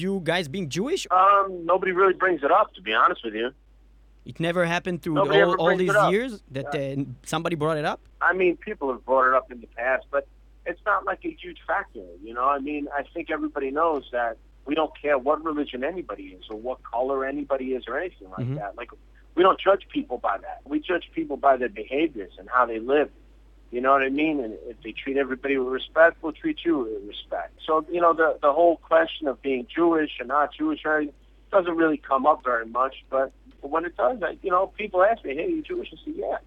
you 0.02 0.20
guys 0.30 0.44
being 0.48 0.68
Jewish? 0.76 1.02
Um, 1.10 1.46
nobody 1.72 1.92
really 2.00 2.14
brings 2.22 2.40
it 2.46 2.52
up, 2.60 2.68
to 2.76 2.80
be 2.88 2.92
honest 3.02 3.20
with 3.24 3.34
you. 3.40 3.48
It 4.28 4.38
never 4.40 4.66
happened 4.66 5.00
through 5.00 5.14
Nobody 5.14 5.40
all, 5.40 5.54
all 5.54 5.74
these 5.76 5.94
years 6.10 6.42
that 6.50 6.74
uh, 6.74 7.02
somebody 7.24 7.56
brought 7.56 7.78
it 7.78 7.86
up. 7.86 7.98
I 8.20 8.34
mean, 8.34 8.58
people 8.58 8.92
have 8.92 9.02
brought 9.06 9.26
it 9.26 9.34
up 9.34 9.50
in 9.50 9.62
the 9.62 9.66
past, 9.68 10.04
but 10.10 10.28
it's 10.66 10.80
not 10.84 11.06
like 11.06 11.20
a 11.24 11.30
huge 11.30 11.56
factor. 11.66 12.04
You 12.22 12.34
know, 12.34 12.44
I 12.44 12.58
mean, 12.58 12.88
I 12.94 13.04
think 13.14 13.30
everybody 13.30 13.70
knows 13.70 14.06
that 14.12 14.36
we 14.66 14.74
don't 14.74 14.92
care 15.00 15.16
what 15.16 15.42
religion 15.42 15.82
anybody 15.82 16.36
is 16.38 16.44
or 16.50 16.58
what 16.58 16.82
color 16.82 17.24
anybody 17.24 17.72
is 17.72 17.84
or 17.88 17.98
anything 17.98 18.28
like 18.36 18.46
Mhm. 18.46 18.56
that. 18.56 18.76
Like, 18.76 18.90
we 19.34 19.42
don't 19.42 19.58
judge 19.58 19.88
people 19.88 20.18
by 20.18 20.36
that. 20.36 20.60
We 20.66 20.78
judge 20.80 21.10
people 21.14 21.38
by 21.38 21.56
their 21.56 21.70
behaviors 21.70 22.32
and 22.38 22.50
how 22.50 22.66
they 22.66 22.80
live. 22.80 23.10
You 23.70 23.80
know 23.80 23.92
what 23.92 24.02
I 24.02 24.10
mean? 24.10 24.40
And 24.40 24.58
if 24.66 24.76
they 24.82 24.92
treat 24.92 25.16
everybody 25.16 25.56
with 25.56 25.72
respect, 25.72 26.18
we'll 26.22 26.32
treat 26.32 26.58
you 26.66 26.80
with 26.80 27.08
respect. 27.08 27.52
So, 27.66 27.86
you 27.90 28.02
know, 28.02 28.12
the 28.12 28.38
the 28.42 28.52
whole 28.52 28.76
question 28.76 29.26
of 29.26 29.40
being 29.40 29.66
Jewish 29.74 30.10
or 30.20 30.26
not 30.26 30.52
Jewish 30.52 30.80
or 30.84 30.96
anything 30.98 31.14
doesn't 31.50 31.76
really 31.76 31.98
come 31.98 32.26
up 32.26 32.42
very 32.44 32.66
much. 32.66 32.94
But 33.10 33.32
when 33.60 33.84
it 33.84 33.96
does, 33.96 34.22
I, 34.22 34.36
you 34.42 34.50
know, 34.50 34.68
people 34.68 35.02
ask 35.02 35.24
me, 35.24 35.34
"Hey, 35.34 35.48
you 35.48 35.62
Jewish?" 35.62 35.88
I 35.92 35.96
say, 36.04 36.12
"Yeah." 36.16 36.38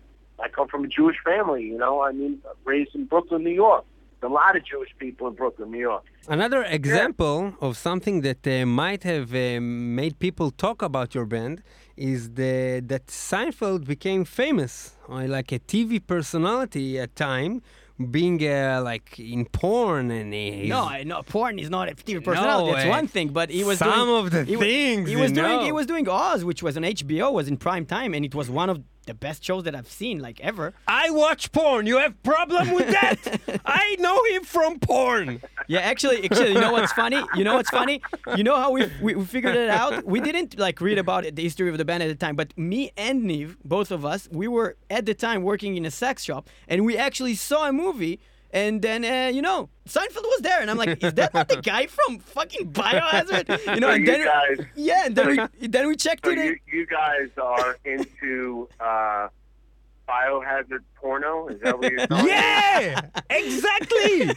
I 0.41 0.49
come 0.49 0.67
from 0.67 0.83
a 0.85 0.87
Jewish 0.87 1.17
family. 1.23 1.63
You 1.63 1.77
know, 1.77 2.01
I 2.01 2.11
mean, 2.11 2.39
raised 2.65 2.95
in 2.95 3.05
Brooklyn, 3.05 3.43
New 3.43 3.57
York. 3.65 3.85
There's 4.19 4.31
a 4.31 4.33
lot 4.33 4.55
of 4.55 4.63
Jewish 4.65 4.89
people 4.99 5.27
in 5.27 5.33
Brooklyn, 5.33 5.71
New 5.71 5.79
York. 5.79 6.03
Another 6.27 6.63
example 6.63 7.55
of 7.59 7.75
something 7.77 8.21
that 8.21 8.45
uh, 8.47 8.65
might 8.65 9.03
have 9.03 9.33
uh, 9.33 9.59
made 9.61 10.19
people 10.19 10.51
talk 10.51 10.81
about 10.81 11.15
your 11.15 11.25
band 11.25 11.63
is 11.97 12.31
the 12.31 12.83
that 12.85 13.07
Seinfeld 13.07 13.85
became 13.85 14.23
famous, 14.25 14.95
or 15.07 15.27
like 15.27 15.51
a 15.51 15.59
TV 15.59 15.91
personality 16.05 16.99
at 16.99 17.15
time, 17.15 17.61
being 18.07 18.41
uh, 18.47 18.81
like 18.83 19.19
in 19.19 19.45
porn 19.45 20.11
and 20.11 20.33
he's, 20.33 20.69
No, 20.69 20.89
no, 21.03 21.21
porn 21.23 21.59
is 21.59 21.69
not 21.69 21.89
a 21.89 21.95
TV 21.95 22.23
personality. 22.23 22.73
That's 22.73 22.85
uh, 22.85 22.89
one 22.89 23.07
thing, 23.07 23.29
but 23.29 23.49
he 23.49 23.63
was 23.63 23.79
some 23.79 24.07
doing, 24.07 24.25
of 24.25 24.31
the 24.31 24.43
he, 24.45 24.55
things, 24.55 25.09
he 25.09 25.15
was 25.15 25.31
doing. 25.31 25.57
know. 25.57 25.63
He 25.63 25.71
was 25.71 25.85
doing 25.85 26.07
Oz, 26.07 26.43
which 26.43 26.63
was 26.63 26.77
on 26.77 26.83
HBO, 26.83 27.31
was 27.31 27.47
in 27.47 27.57
prime 27.57 27.85
time, 27.85 28.13
and 28.13 28.25
it 28.25 28.33
was 28.33 28.49
one 28.49 28.69
of 28.69 28.81
the 29.05 29.13
best 29.13 29.43
shows 29.43 29.63
that 29.63 29.75
I've 29.75 29.89
seen, 29.89 30.19
like 30.19 30.39
ever. 30.41 30.73
I 30.87 31.09
watch 31.09 31.51
porn. 31.51 31.85
You 31.85 31.97
have 31.97 32.21
problem 32.23 32.71
with 32.71 32.87
that? 32.87 33.61
I 33.65 33.95
know 33.99 34.23
him 34.25 34.43
from 34.43 34.79
porn. 34.79 35.41
Yeah, 35.67 35.79
actually, 35.79 36.23
actually, 36.23 36.53
you 36.53 36.59
know 36.59 36.71
what's 36.71 36.93
funny? 36.93 37.21
You 37.35 37.43
know 37.43 37.55
what's 37.55 37.69
funny? 37.69 38.01
You 38.35 38.43
know 38.43 38.55
how 38.55 38.71
we, 38.71 38.89
we, 39.01 39.15
we 39.15 39.25
figured 39.25 39.55
it 39.55 39.69
out? 39.69 40.05
We 40.05 40.19
didn't 40.19 40.59
like 40.59 40.81
read 40.81 40.97
about 40.97 41.25
it, 41.25 41.35
the 41.35 41.43
history 41.43 41.69
of 41.69 41.77
the 41.77 41.85
band 41.85 42.03
at 42.03 42.09
the 42.09 42.15
time, 42.15 42.35
but 42.35 42.57
me 42.57 42.91
and 42.97 43.23
Niv, 43.23 43.57
both 43.63 43.91
of 43.91 44.05
us, 44.05 44.27
we 44.31 44.47
were 44.47 44.77
at 44.89 45.05
the 45.05 45.13
time 45.13 45.43
working 45.43 45.77
in 45.77 45.85
a 45.85 45.91
sex 45.91 46.23
shop, 46.23 46.49
and 46.67 46.85
we 46.85 46.97
actually 46.97 47.35
saw 47.35 47.67
a 47.67 47.73
movie. 47.73 48.19
And 48.53 48.81
then, 48.81 49.05
uh, 49.05 49.31
you 49.33 49.41
know, 49.41 49.69
Seinfeld 49.87 50.23
was 50.23 50.41
there, 50.41 50.59
and 50.61 50.69
I'm 50.69 50.77
like, 50.77 51.01
"Is 51.03 51.13
that 51.13 51.33
not 51.33 51.47
the 51.47 51.61
guy 51.71 51.87
from 51.87 52.19
fucking 52.19 52.71
Biohazard?" 52.73 53.47
You 53.75 53.79
know, 53.79 53.87
So 53.87 53.93
and 53.93 54.05
you 54.05 54.11
then 54.11 54.25
guys, 54.25 54.65
yeah, 54.75 55.05
and 55.05 55.15
then 55.15 55.27
we 55.59 55.67
then 55.67 55.87
we 55.87 55.95
checked 55.95 56.25
so 56.25 56.31
it. 56.31 56.37
you, 56.37 56.43
in. 56.51 56.57
you 56.67 56.85
guys 56.85 57.29
are 57.41 57.77
into 57.85 58.67
uh, 58.79 59.29
biohazard 60.07 60.83
porno? 60.95 61.47
Is 61.47 61.61
that 61.61 61.77
what 61.79 61.91
you're 61.91 62.05
telling 62.07 62.25
me? 62.25 62.29
Yeah, 62.31 63.01
exactly. 63.29 64.31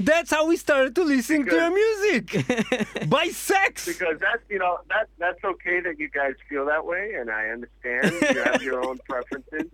That's 0.00 0.30
how 0.30 0.46
we 0.46 0.56
started 0.58 0.94
to 0.96 1.02
listen 1.04 1.46
to 1.46 1.54
your 1.54 1.70
music 1.70 3.08
by 3.08 3.28
sex. 3.28 3.86
Because 3.86 4.18
that's 4.20 4.42
you 4.50 4.58
know 4.58 4.78
that 4.90 5.08
that's 5.18 5.42
okay 5.42 5.80
that 5.80 5.98
you 5.98 6.10
guys 6.10 6.34
feel 6.48 6.66
that 6.66 6.84
way, 6.84 7.14
and 7.18 7.30
I 7.30 7.48
understand 7.48 8.12
you 8.36 8.42
have 8.42 8.62
your 8.62 8.84
own 8.86 8.98
preferences. 9.08 9.70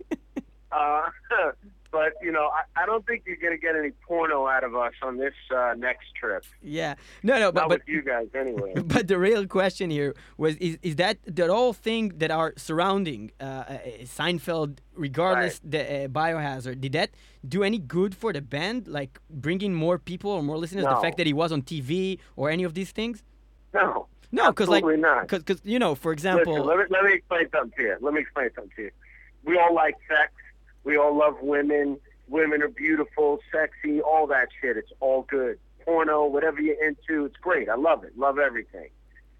Uh, 0.71 1.09
but 1.91 2.13
you 2.21 2.31
know, 2.31 2.49
I, 2.59 2.83
I 2.83 2.85
don't 2.85 3.05
think 3.05 3.23
you're 3.25 3.35
gonna 3.37 3.57
get 3.57 3.75
any 3.75 3.91
porno 4.07 4.47
out 4.47 4.63
of 4.63 4.75
us 4.75 4.93
on 5.01 5.17
this 5.17 5.33
uh, 5.55 5.73
next 5.77 6.15
trip. 6.15 6.43
Yeah, 6.61 6.95
no, 7.23 7.37
no, 7.39 7.51
but 7.51 7.61
Not 7.61 7.69
but 7.69 7.79
with 7.79 7.87
you 7.87 8.01
guys 8.01 8.27
anyway. 8.33 8.73
but 8.85 9.07
the 9.07 9.17
real 9.17 9.45
question 9.47 9.89
here 9.89 10.15
was 10.37 10.55
is, 10.57 10.77
is 10.81 10.95
that 10.97 11.17
the 11.25 11.47
whole 11.47 11.73
thing 11.73 12.13
that 12.17 12.31
are 12.31 12.53
surrounding 12.57 13.31
uh, 13.39 13.43
uh, 13.43 13.77
Seinfeld, 14.03 14.77
regardless 14.95 15.59
the 15.63 16.05
uh, 16.05 16.07
biohazard, 16.07 16.81
did 16.81 16.93
that 16.93 17.11
do 17.47 17.63
any 17.63 17.77
good 17.77 18.15
for 18.15 18.31
the 18.33 18.41
band? 18.41 18.87
Like 18.87 19.19
bringing 19.29 19.73
more 19.73 19.97
people 19.99 20.31
or 20.31 20.41
more 20.43 20.57
listeners? 20.57 20.85
The 20.85 21.01
fact 21.01 21.17
that 21.17 21.27
he 21.27 21.33
was 21.33 21.51
on 21.51 21.61
TV 21.61 22.19
or 22.35 22.49
any 22.49 22.63
of 22.63 22.73
these 22.73 22.91
things? 22.91 23.23
No, 23.73 24.07
No, 24.31 24.51
because 24.51 24.69
like 24.69 24.83
because 25.27 25.61
you 25.63 25.79
know, 25.79 25.95
for 25.95 26.11
example, 26.11 26.53
Listen, 26.53 26.67
let 26.67 26.77
me, 26.77 26.83
let 26.89 27.03
me 27.03 27.13
explain 27.13 27.47
something 27.51 27.71
to 27.77 27.83
you. 27.83 27.97
Let 27.99 28.13
me 28.13 28.21
explain 28.21 28.49
something 28.55 28.71
to 28.75 28.81
you. 28.83 28.91
We 29.43 29.57
all 29.57 29.73
like 29.73 29.95
sex. 30.07 30.31
We 30.83 30.97
all 30.97 31.17
love 31.17 31.35
women. 31.41 31.99
Women 32.27 32.63
are 32.63 32.69
beautiful, 32.69 33.39
sexy, 33.51 34.01
all 34.01 34.27
that 34.27 34.47
shit. 34.61 34.77
It's 34.77 34.91
all 34.99 35.23
good. 35.23 35.59
Porno, 35.83 36.25
whatever 36.25 36.61
you're 36.61 36.83
into, 36.83 37.25
it's 37.25 37.37
great. 37.37 37.69
I 37.69 37.75
love 37.75 38.03
it. 38.03 38.17
Love 38.17 38.39
everything. 38.39 38.89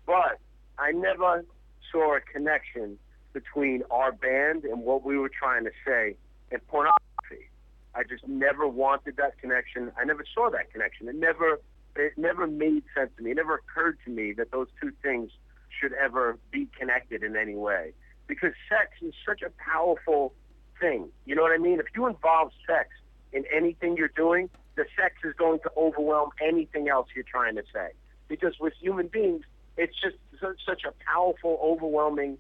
But 0.06 0.40
I 0.78 0.92
never 0.92 1.46
saw 1.92 2.18
a 2.18 2.22
connection 2.22 2.98
between 3.34 3.84
our 3.92 4.12
band 4.12 4.66
and 4.66 4.82
what 4.82 5.06
we 5.06 5.18
were 5.18 5.30
trying 5.30 5.64
to 5.64 5.72
say 5.86 6.16
and 6.52 6.66
pornography. 6.68 7.50
I 7.96 8.04
just 8.04 8.28
never 8.28 8.68
wanted 8.68 9.18
that 9.18 9.38
connection. 9.40 9.92
I 9.98 10.06
never 10.06 10.24
saw 10.34 10.50
that 10.50 10.72
connection. 10.72 11.08
It 11.08 11.16
never 11.16 11.60
it 11.96 12.18
never 12.18 12.48
made 12.48 12.84
sense 12.96 13.12
to 13.18 13.24
me. 13.24 13.32
It 13.32 13.38
never 13.38 13.56
occurred 13.56 13.98
to 14.06 14.12
me 14.12 14.34
that 14.34 14.52
those 14.52 14.68
two 14.82 14.92
things 15.02 15.32
should 15.70 15.94
ever 15.94 16.38
be 16.52 16.68
connected 16.78 17.24
in 17.24 17.36
any 17.36 17.56
way. 17.56 17.94
Because 18.28 18.54
sex 18.70 18.92
is 19.02 19.14
such 19.26 19.42
a 19.42 19.50
powerful 19.62 20.34
thing. 20.82 21.08
You 21.26 21.36
know 21.36 21.44
what 21.44 21.54
I 21.54 21.58
mean? 21.58 21.80
If 21.80 21.86
you 21.96 22.08
involve 22.08 22.52
sex 22.68 22.90
in 23.32 23.46
anything 23.56 23.96
you're 23.96 24.10
doing, 24.10 24.50
the 24.76 24.86
sex 24.98 25.16
is 25.24 25.34
going 25.36 25.60
to 25.60 25.72
overwhelm 25.78 26.32
anything 26.46 26.90
else 26.90 27.08
you're 27.16 27.24
trying 27.24 27.56
to 27.56 27.64
say. 27.74 27.92
Because 28.28 28.56
with 28.60 28.74
human 28.82 29.08
beings, 29.08 29.44
it's 29.78 29.94
just 30.02 30.18
su- 30.40 30.56
such 30.66 30.84
a 30.84 30.94
powerful, 31.06 31.60
overwhelming 31.64 32.38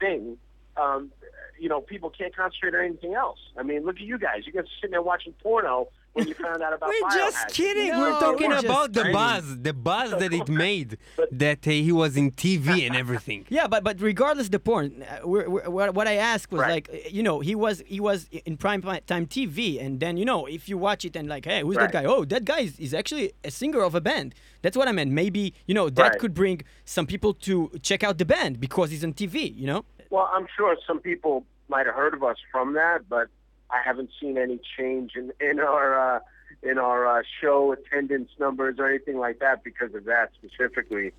thing. 0.00 0.38
Um, 0.76 1.12
you 1.58 1.68
know, 1.68 1.80
people 1.80 2.10
can't 2.10 2.34
concentrate 2.34 2.74
on 2.74 2.84
anything 2.84 3.14
else. 3.14 3.38
I 3.56 3.62
mean, 3.62 3.84
look 3.84 3.96
at 3.96 4.02
you 4.02 4.18
guys. 4.18 4.46
You 4.46 4.52
guys 4.52 4.64
are 4.64 4.76
sitting 4.80 4.90
there 4.90 5.02
watching 5.02 5.34
porno 5.42 5.88
when 6.14 6.26
you 6.28 6.34
found 6.34 6.62
out 6.62 6.72
about 6.72 6.88
We're 6.88 7.10
just 7.10 7.48
kidding. 7.48 7.90
No, 7.90 8.00
we're 8.00 8.20
talking 8.20 8.48
we're 8.48 8.58
about 8.58 8.92
the 8.92 9.00
kidding. 9.02 9.12
buzz, 9.12 9.60
the 9.60 9.72
buzz 9.72 10.10
that 10.12 10.32
it 10.32 10.48
made, 10.48 10.96
But- 11.16 11.28
that 11.38 11.66
uh, 11.66 11.70
he 11.70 11.92
was 11.92 12.16
in 12.16 12.30
TV 12.30 12.86
and 12.86 12.96
everything. 12.96 13.44
Yeah, 13.58 13.66
but 13.66 13.84
but 13.84 14.00
regardless 14.00 14.48
the 14.48 14.58
porn, 14.58 15.02
uh, 15.02 15.26
we're, 15.26 15.48
we're, 15.48 15.68
what 15.70 15.94
what 15.94 16.06
I 16.08 16.14
asked 16.32 16.50
was 16.52 16.60
Right. 16.62 16.70
like, 16.76 16.88
uh, 16.92 17.08
you 17.10 17.22
know, 17.22 17.40
he 17.40 17.54
was 17.54 17.82
he 17.86 18.00
was 18.00 18.28
in 18.48 18.56
prime 18.56 18.80
time 19.12 19.26
TV, 19.26 19.58
and 19.84 20.00
then 20.00 20.16
you 20.16 20.24
know, 20.24 20.46
if 20.46 20.68
you 20.68 20.76
watch 20.78 21.04
it 21.04 21.14
and 21.16 21.28
like, 21.28 21.44
hey, 21.44 21.60
who's 21.62 21.76
that 21.76 21.92
guy? 21.92 22.04
Oh, 22.04 22.24
that 22.24 22.44
guy 22.44 22.60
is, 22.60 22.78
is 22.78 22.94
actually 22.94 23.32
a 23.44 23.50
singer 23.50 23.82
of 23.82 23.94
a 23.94 24.00
band. 24.00 24.34
That's 24.62 24.76
what 24.76 24.88
I 24.88 24.92
meant. 24.92 25.10
Maybe 25.10 25.52
you 25.66 25.74
know 25.74 25.90
that 25.90 26.02
Right. 26.10 26.18
could 26.20 26.34
bring 26.34 26.62
some 26.84 27.06
people 27.06 27.34
to 27.48 27.70
check 27.82 28.02
out 28.06 28.18
the 28.18 28.24
band 28.24 28.60
because 28.60 28.90
he's 28.92 29.04
on 29.04 29.12
TV. 29.14 29.36
You 29.62 29.66
know. 29.66 29.84
Well, 30.10 30.30
I'm 30.32 30.46
sure 30.56 30.76
some 30.86 31.00
people 31.00 31.44
might 31.68 31.86
have 31.86 31.94
heard 31.96 32.14
of 32.14 32.22
us 32.22 32.36
from 32.52 32.74
that, 32.74 33.08
but 33.08 33.26
I 33.74 33.82
haven't 33.84 34.10
seen 34.20 34.38
any 34.38 34.60
change 34.78 35.12
in 35.16 35.32
in 35.40 35.58
our 35.58 36.16
uh, 36.16 36.20
in 36.62 36.78
our 36.78 37.06
uh, 37.06 37.22
show 37.40 37.72
attendance 37.72 38.30
numbers 38.38 38.76
or 38.78 38.86
anything 38.86 39.18
like 39.18 39.40
that 39.40 39.64
because 39.64 39.94
of 39.94 40.04
that 40.04 40.30
specifically. 40.34 41.12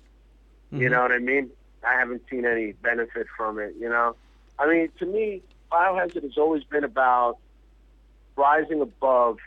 You 0.72 0.88
know 0.88 1.00
what 1.02 1.12
I 1.12 1.18
mean? 1.18 1.50
I 1.86 1.94
haven't 1.94 2.22
seen 2.28 2.44
any 2.44 2.72
benefit 2.72 3.28
from 3.36 3.60
it. 3.60 3.74
You 3.78 3.88
know, 3.88 4.16
I 4.58 4.68
mean, 4.68 4.88
to 4.98 5.06
me, 5.06 5.42
biohazard 5.70 6.22
has 6.22 6.36
always 6.36 6.64
been 6.64 6.82
about 6.82 7.38
rising 8.36 8.80
above 8.80 9.38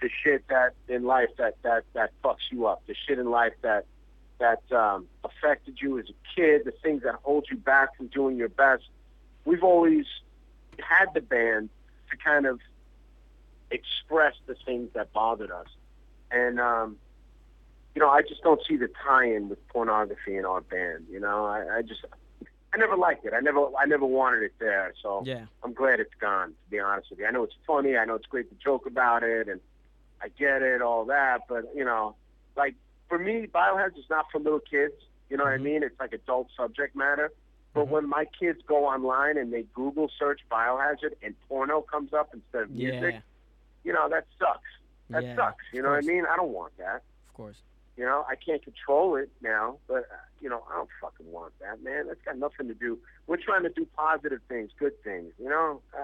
the 0.00 0.08
shit 0.22 0.46
that 0.48 0.74
in 0.88 1.04
life 1.04 1.30
that 1.38 1.56
that 1.62 1.84
that 1.94 2.12
fucks 2.22 2.50
you 2.50 2.66
up, 2.66 2.82
the 2.86 2.94
shit 2.94 3.18
in 3.18 3.30
life 3.30 3.54
that 3.62 3.84
that 4.38 4.62
um, 4.72 5.06
affected 5.24 5.78
you 5.80 5.98
as 5.98 6.06
a 6.08 6.34
kid, 6.34 6.62
the 6.64 6.72
things 6.82 7.02
that 7.02 7.16
hold 7.22 7.46
you 7.50 7.56
back 7.56 7.96
from 7.96 8.06
doing 8.06 8.36
your 8.36 8.48
best. 8.48 8.84
We've 9.44 9.64
always 9.64 10.06
had 10.78 11.06
the 11.14 11.20
band 11.20 11.70
to 12.10 12.16
kind 12.16 12.46
of 12.46 12.60
express 13.70 14.34
the 14.46 14.54
things 14.64 14.90
that 14.94 15.12
bothered 15.12 15.50
us. 15.50 15.66
And, 16.30 16.60
um, 16.60 16.96
you 17.94 18.00
know, 18.00 18.10
I 18.10 18.22
just 18.22 18.42
don't 18.42 18.60
see 18.68 18.76
the 18.76 18.88
tie-in 19.04 19.48
with 19.48 19.66
pornography 19.68 20.36
in 20.36 20.44
our 20.44 20.60
band. 20.60 21.06
You 21.10 21.20
know, 21.20 21.46
I, 21.46 21.78
I 21.78 21.82
just, 21.82 22.04
I 22.72 22.76
never 22.76 22.96
liked 22.96 23.24
it. 23.24 23.32
I 23.34 23.40
never, 23.40 23.68
I 23.78 23.86
never 23.86 24.04
wanted 24.04 24.42
it 24.42 24.52
there. 24.58 24.92
So 25.02 25.22
Yeah. 25.24 25.46
I'm 25.62 25.72
glad 25.72 26.00
it's 26.00 26.14
gone, 26.20 26.48
to 26.48 26.70
be 26.70 26.78
honest 26.78 27.10
with 27.10 27.20
you. 27.20 27.26
I 27.26 27.30
know 27.30 27.44
it's 27.44 27.54
funny. 27.66 27.96
I 27.96 28.04
know 28.04 28.14
it's 28.14 28.26
great 28.26 28.50
to 28.50 28.56
joke 28.62 28.86
about 28.86 29.22
it, 29.22 29.48
and 29.48 29.60
I 30.20 30.28
get 30.28 30.62
it, 30.62 30.82
all 30.82 31.06
that. 31.06 31.42
But, 31.48 31.72
you 31.74 31.84
know, 31.84 32.16
like, 32.56 32.74
for 33.08 33.18
me, 33.18 33.46
Biohazard 33.46 33.98
is 33.98 34.04
not 34.10 34.26
for 34.30 34.40
little 34.40 34.60
kids. 34.60 34.94
You 35.30 35.36
know 35.36 35.44
what 35.44 35.54
I 35.54 35.58
mean? 35.58 35.82
It's 35.82 35.98
like 35.98 36.12
adult 36.12 36.48
subject 36.56 36.94
matter. 36.94 37.32
But 37.76 37.88
when 37.88 38.08
my 38.08 38.24
kids 38.40 38.58
go 38.66 38.86
online 38.86 39.36
and 39.36 39.52
they 39.52 39.64
Google 39.74 40.10
search 40.18 40.40
Biohazard 40.50 41.12
and 41.22 41.34
porno 41.46 41.82
comes 41.82 42.14
up 42.14 42.30
instead 42.32 42.62
of 42.62 42.70
music, 42.70 43.12
Yeah. 43.16 43.20
you 43.84 43.92
know, 43.92 44.08
that 44.08 44.24
sucks. 44.38 44.62
That 45.10 45.22
Yeah, 45.22 45.36
sucks. 45.36 45.62
You 45.74 45.82
know 45.82 45.90
what 45.90 45.98
I 46.02 46.06
mean? 46.06 46.24
I 46.24 46.36
don't 46.36 46.52
want 46.52 46.74
that. 46.78 47.02
Of 47.28 47.34
course. 47.34 47.56
You 47.98 48.04
know, 48.06 48.24
I 48.28 48.34
can't 48.34 48.62
control 48.62 49.16
it 49.16 49.30
now, 49.42 49.76
but 49.88 50.04
uh, 50.10 50.16
you 50.40 50.48
know, 50.48 50.64
I 50.70 50.76
don't 50.76 50.88
fucking 51.02 51.30
want 51.30 51.52
that, 51.60 51.82
man. 51.82 52.06
That's 52.06 52.20
got 52.22 52.38
nothing 52.38 52.66
to 52.68 52.74
do. 52.74 52.98
We're 53.26 53.36
trying 53.36 53.62
to 53.64 53.68
do 53.68 53.86
positive 53.94 54.40
things, 54.48 54.70
good 54.78 55.02
things. 55.04 55.32
You 55.38 55.50
know, 55.50 55.82
uh, 55.94 56.00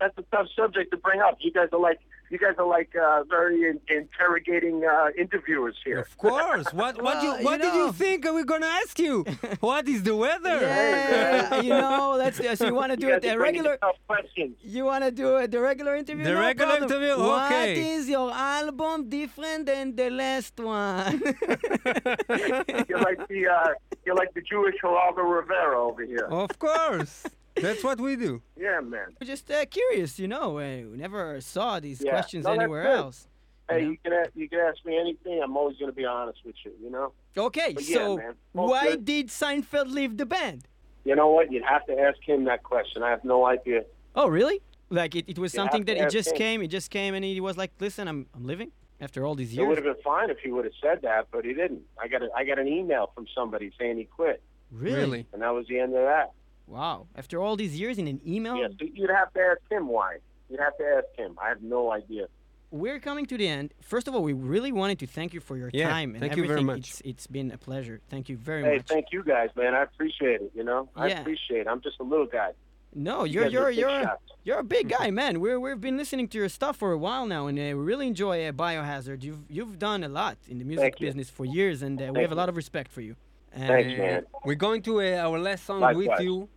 that's 0.00 0.18
a 0.18 0.22
tough 0.32 0.48
subject 0.56 0.90
to 0.90 0.96
bring 0.96 1.20
up. 1.20 1.36
You 1.40 1.52
guys 1.52 1.68
are 1.72 1.78
like, 1.78 2.00
you 2.32 2.38
guys 2.38 2.54
are 2.58 2.66
like 2.78 2.92
uh, 2.96 3.22
very 3.36 3.58
in- 3.70 3.80
interrogating 3.98 4.76
uh, 4.84 5.08
interviewers 5.24 5.76
here. 5.84 5.98
Of 6.06 6.16
course. 6.16 6.66
What 6.72 6.94
what, 6.96 7.02
Well, 7.04 7.18
you, 7.24 7.32
you 7.50 7.58
did 7.58 7.72
know. 7.74 7.86
you 7.86 7.92
think 7.92 8.24
we're 8.24 8.50
gonna 8.54 8.74
ask 8.82 8.98
you? 8.98 9.14
what 9.68 9.86
is 9.94 10.02
the 10.02 10.16
weather? 10.16 10.58
Yeah, 10.60 11.60
you 11.60 11.74
know, 11.84 12.16
that's 12.18 12.38
so 12.58 12.66
you 12.66 12.74
want 12.74 12.90
to 12.94 12.98
do 13.04 13.08
You 13.08 13.14
it 13.16 13.22
guys 13.22 13.30
a 13.32 13.34
are 13.34 13.38
bringing 13.38 13.62
regular. 13.62 13.76
tough 13.86 14.00
questions. 14.12 14.56
You 14.76 14.84
want 14.90 15.02
to 15.04 15.10
do 15.22 15.36
it 15.42 15.50
the 15.50 15.60
regular 15.60 15.94
interview? 16.02 16.24
The 16.24 16.32
No 16.32 16.40
regular 16.40 16.76
problem. 16.78 16.90
interview? 16.90 17.14
What 17.30 17.52
Okay. 17.52 17.92
is 17.94 18.08
your 18.08 18.30
album 18.58 19.08
different 19.18 19.66
than 19.66 19.94
the 20.00 20.08
last 20.22 20.54
one? 20.58 21.20
You're 22.88 23.04
like 23.10 23.20
the 23.28 23.42
uh, 23.58 23.68
you're 24.04 24.16
like 24.22 24.32
the 24.34 24.42
Jewish 24.42 24.74
Geraldo 24.82 25.22
Rivera 25.38 25.78
over 25.88 26.04
here. 26.04 26.28
Of 26.30 26.58
course. 26.58 27.24
That's 27.56 27.84
what 27.84 28.00
we 28.00 28.16
do. 28.16 28.42
Yeah, 28.56 28.80
man. 28.80 29.08
We're 29.20 29.26
just 29.26 29.50
uh, 29.50 29.64
curious, 29.66 30.18
you 30.18 30.28
know. 30.28 30.58
Uh, 30.58 30.82
we 30.90 30.96
never 30.96 31.40
saw 31.40 31.80
these 31.80 32.00
Yeah. 32.02 32.10
questions 32.12 32.44
No, 32.44 32.52
anywhere 32.52 32.84
good. 32.84 32.96
else. 32.96 33.28
Hey, 33.68 33.80
Yeah. 33.82 33.88
you 33.90 33.96
can 34.02 34.12
ask, 34.12 34.30
you 34.34 34.48
can 34.48 34.58
ask 34.60 34.84
me 34.84 34.96
anything. 34.98 35.40
I'm 35.42 35.56
always 35.56 35.76
going 35.76 35.90
to 35.90 35.94
be 35.96 36.04
honest 36.04 36.38
with 36.44 36.56
you. 36.64 36.72
You 36.82 36.90
know. 36.90 37.12
Okay, 37.36 37.72
But 37.74 37.84
yeah, 37.88 37.96
so 37.96 38.16
man, 38.16 38.34
why 38.52 38.90
good. 38.90 39.04
did 39.04 39.26
Seinfeld 39.28 39.90
leave 39.92 40.16
the 40.16 40.26
band? 40.26 40.66
You 41.04 41.14
know 41.16 41.28
what? 41.28 41.50
You'd 41.52 41.64
have 41.64 41.84
to 41.86 41.98
ask 41.98 42.18
him 42.26 42.44
that 42.44 42.62
question. 42.62 43.02
I 43.02 43.10
have 43.10 43.24
no 43.24 43.44
idea. 43.46 43.84
Oh, 44.14 44.28
really? 44.28 44.60
Like 44.90 45.14
it, 45.14 45.24
it 45.28 45.38
was 45.38 45.52
You 45.54 45.58
something 45.60 45.84
that 45.84 45.96
it 45.96 46.10
just 46.10 46.30
him. 46.30 46.36
came, 46.36 46.62
it 46.62 46.68
just 46.68 46.90
came, 46.90 47.14
and 47.14 47.24
he 47.24 47.40
was 47.40 47.56
like, 47.56 47.72
"Listen, 47.80 48.08
I'm 48.08 48.26
I'm 48.34 48.44
leaving 48.44 48.72
after 49.00 49.24
all 49.26 49.34
these 49.34 49.52
years, 49.54 49.64
It 49.64 49.68
would 49.68 49.78
have 49.78 49.84
been 49.96 50.02
fine 50.04 50.28
if 50.30 50.38
he 50.40 50.50
would 50.52 50.66
have 50.66 50.74
said 50.82 51.00
that, 51.02 51.28
but 51.32 51.44
he 51.46 51.54
didn't. 51.54 51.82
I 51.98 52.08
got 52.08 52.22
a, 52.22 52.28
I 52.36 52.44
got 52.44 52.58
an 52.58 52.68
email 52.68 53.10
from 53.14 53.26
somebody 53.34 53.72
saying 53.78 53.96
he 53.96 54.04
quit, 54.04 54.42
Really? 54.70 55.26
and 55.32 55.40
that 55.42 55.54
was 55.54 55.66
the 55.66 55.78
end 55.80 55.94
of 55.96 56.02
that. 56.04 56.32
Wow. 56.66 57.06
After 57.16 57.40
all 57.40 57.56
these 57.56 57.78
years 57.78 57.98
in 57.98 58.06
an 58.08 58.20
email, 58.26 58.56
Yeah, 58.56 58.68
so 58.78 58.86
you'd 58.92 59.10
have 59.10 59.32
to 59.34 59.40
ask 59.40 59.60
him 59.70 59.88
why. 59.88 60.18
You'd 60.48 60.60
have 60.60 60.76
to 60.78 60.84
ask 60.84 61.06
him. 61.18 61.36
I 61.42 61.48
have 61.48 61.62
no 61.62 61.92
idea. 61.92 62.26
we're 62.70 62.98
coming 63.00 63.26
to 63.26 63.36
the 63.36 63.46
end. 63.46 63.74
First 63.82 64.08
of 64.08 64.14
all, 64.14 64.22
we 64.22 64.32
really 64.32 64.72
wanted 64.72 64.98
to 65.00 65.06
thank 65.06 65.34
you 65.34 65.40
for 65.40 65.56
your 65.58 65.70
Yeah, 65.74 65.88
time 65.90 66.10
and 66.14 66.20
thank 66.20 66.36
you 66.36 66.46
very 66.46 66.62
much. 66.62 66.84
It's 66.90 67.02
it's 67.10 67.26
been 67.26 67.50
a 67.50 67.58
pleasure. 67.58 68.00
Thank 68.08 68.28
you 68.30 68.36
very 68.36 68.62
Hey, 68.64 68.76
much. 68.76 68.88
Hey, 68.88 68.94
thank 68.96 69.06
you 69.12 69.22
guys, 69.22 69.50
man. 69.56 69.74
I 69.74 69.82
appreciate 69.82 70.40
it. 70.46 70.52
You 70.54 70.64
know, 70.64 70.88
I 70.96 71.08
appreciate 71.08 71.60
it. 71.62 71.66
I'm 71.72 71.82
just 71.82 71.98
a 72.00 72.06
little 72.12 72.26
guy. 72.40 72.52
no, 72.94 73.24
You 73.24 73.32
you're 73.34 73.44
guys 73.44 73.54
are 73.54 73.70
you're 73.70 73.90
you're 73.90 74.02
shots. 74.04 74.22
you're 74.46 74.58
a 74.66 74.68
big 74.76 74.88
guy, 74.98 75.10
man. 75.10 75.32
We're 75.42 75.60
we've 75.64 75.80
been 75.88 75.98
listening 76.02 76.28
to 76.32 76.36
your 76.38 76.48
stuff 76.58 76.76
for 76.82 76.90
a 76.92 77.00
while 77.06 77.26
now, 77.26 77.42
and 77.48 77.58
uh, 77.58 77.62
we 77.78 77.82
really 77.92 78.06
enjoy 78.06 78.36
uh, 78.48 78.52
Biohazard. 78.52 79.22
You've 79.26 79.44
you've 79.56 79.78
done 79.78 80.00
a 80.04 80.08
lot 80.20 80.36
in 80.48 80.56
the 80.60 80.64
music 80.64 80.82
Thank 80.84 81.00
you. 81.00 81.06
business 81.08 81.28
for 81.36 81.44
years, 81.44 81.78
and 81.86 81.94
uh, 82.00 82.04
we 82.04 82.06
Thank 82.06 82.18
have 82.26 82.32
a 82.32 82.40
lot 82.42 82.48
of 82.48 82.56
respect 82.56 82.90
for 82.96 83.02
you. 83.08 83.14
And, 83.54 83.66
Thanks, 83.66 83.92
Uh, 83.94 84.02
man. 84.02 84.26
We're 84.44 84.54
going 84.54 84.82
to 84.82 85.00
uh, 85.00 85.28
our 85.28 85.38
last 85.38 85.64
song 85.64 85.80
with 85.94 86.20
you. 86.20 86.48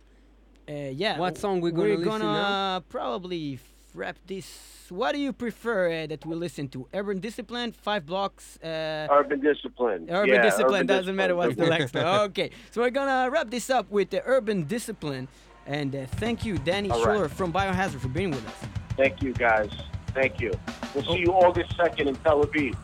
Uh, 0.68 0.72
yeah. 0.92 1.18
What 1.18 1.36
song 1.38 1.60
we 1.60 1.70
gonna 1.70 1.96
we're 1.96 2.04
gonna 2.04 2.82
probably 2.88 3.58
wrap 3.94 4.16
this. 4.26 4.86
What 4.88 5.12
do 5.12 5.18
you 5.20 5.32
prefer 5.32 5.90
uh, 6.04 6.06
that 6.06 6.24
we 6.24 6.34
listen 6.36 6.68
to? 6.68 6.88
Urban 6.94 7.20
Discipline, 7.20 7.72
Five 7.72 8.06
Blocks. 8.06 8.56
Uh, 8.62 9.06
Urban 9.10 9.40
discipline. 9.40 10.06
Urban 10.10 10.34
yeah, 10.34 10.42
Discipline 10.42 10.74
urban 10.82 10.86
doesn't 10.86 11.16
matter 11.16 11.34
what's 11.36 11.54
the 11.56 11.66
discipline. 11.66 11.80
next 11.80 11.94
one. 11.94 12.20
Okay, 12.30 12.50
so 12.70 12.80
we're 12.82 12.90
gonna 12.90 13.30
wrap 13.30 13.50
this 13.50 13.68
up 13.70 13.90
with 13.90 14.10
the 14.10 14.22
Urban 14.24 14.64
Discipline, 14.64 15.28
and 15.66 15.94
uh, 15.94 16.06
thank 16.16 16.44
you, 16.44 16.56
Danny 16.58 16.90
All 16.90 16.98
right. 17.04 17.14
Schuler 17.14 17.28
from 17.28 17.52
Biohazard, 17.52 18.00
for 18.00 18.08
being 18.08 18.30
with 18.30 18.46
us. 18.46 18.68
Thank 18.96 19.22
you, 19.22 19.32
guys. 19.32 19.70
Thank 20.14 20.40
you. 20.40 20.52
We'll 20.94 21.04
Oh. 21.08 21.12
see 21.14 21.20
you 21.20 21.32
August 21.32 21.76
2nd 21.76 22.06
in 22.08 22.14
Tel 22.16 22.42
Aviv. 22.44 22.74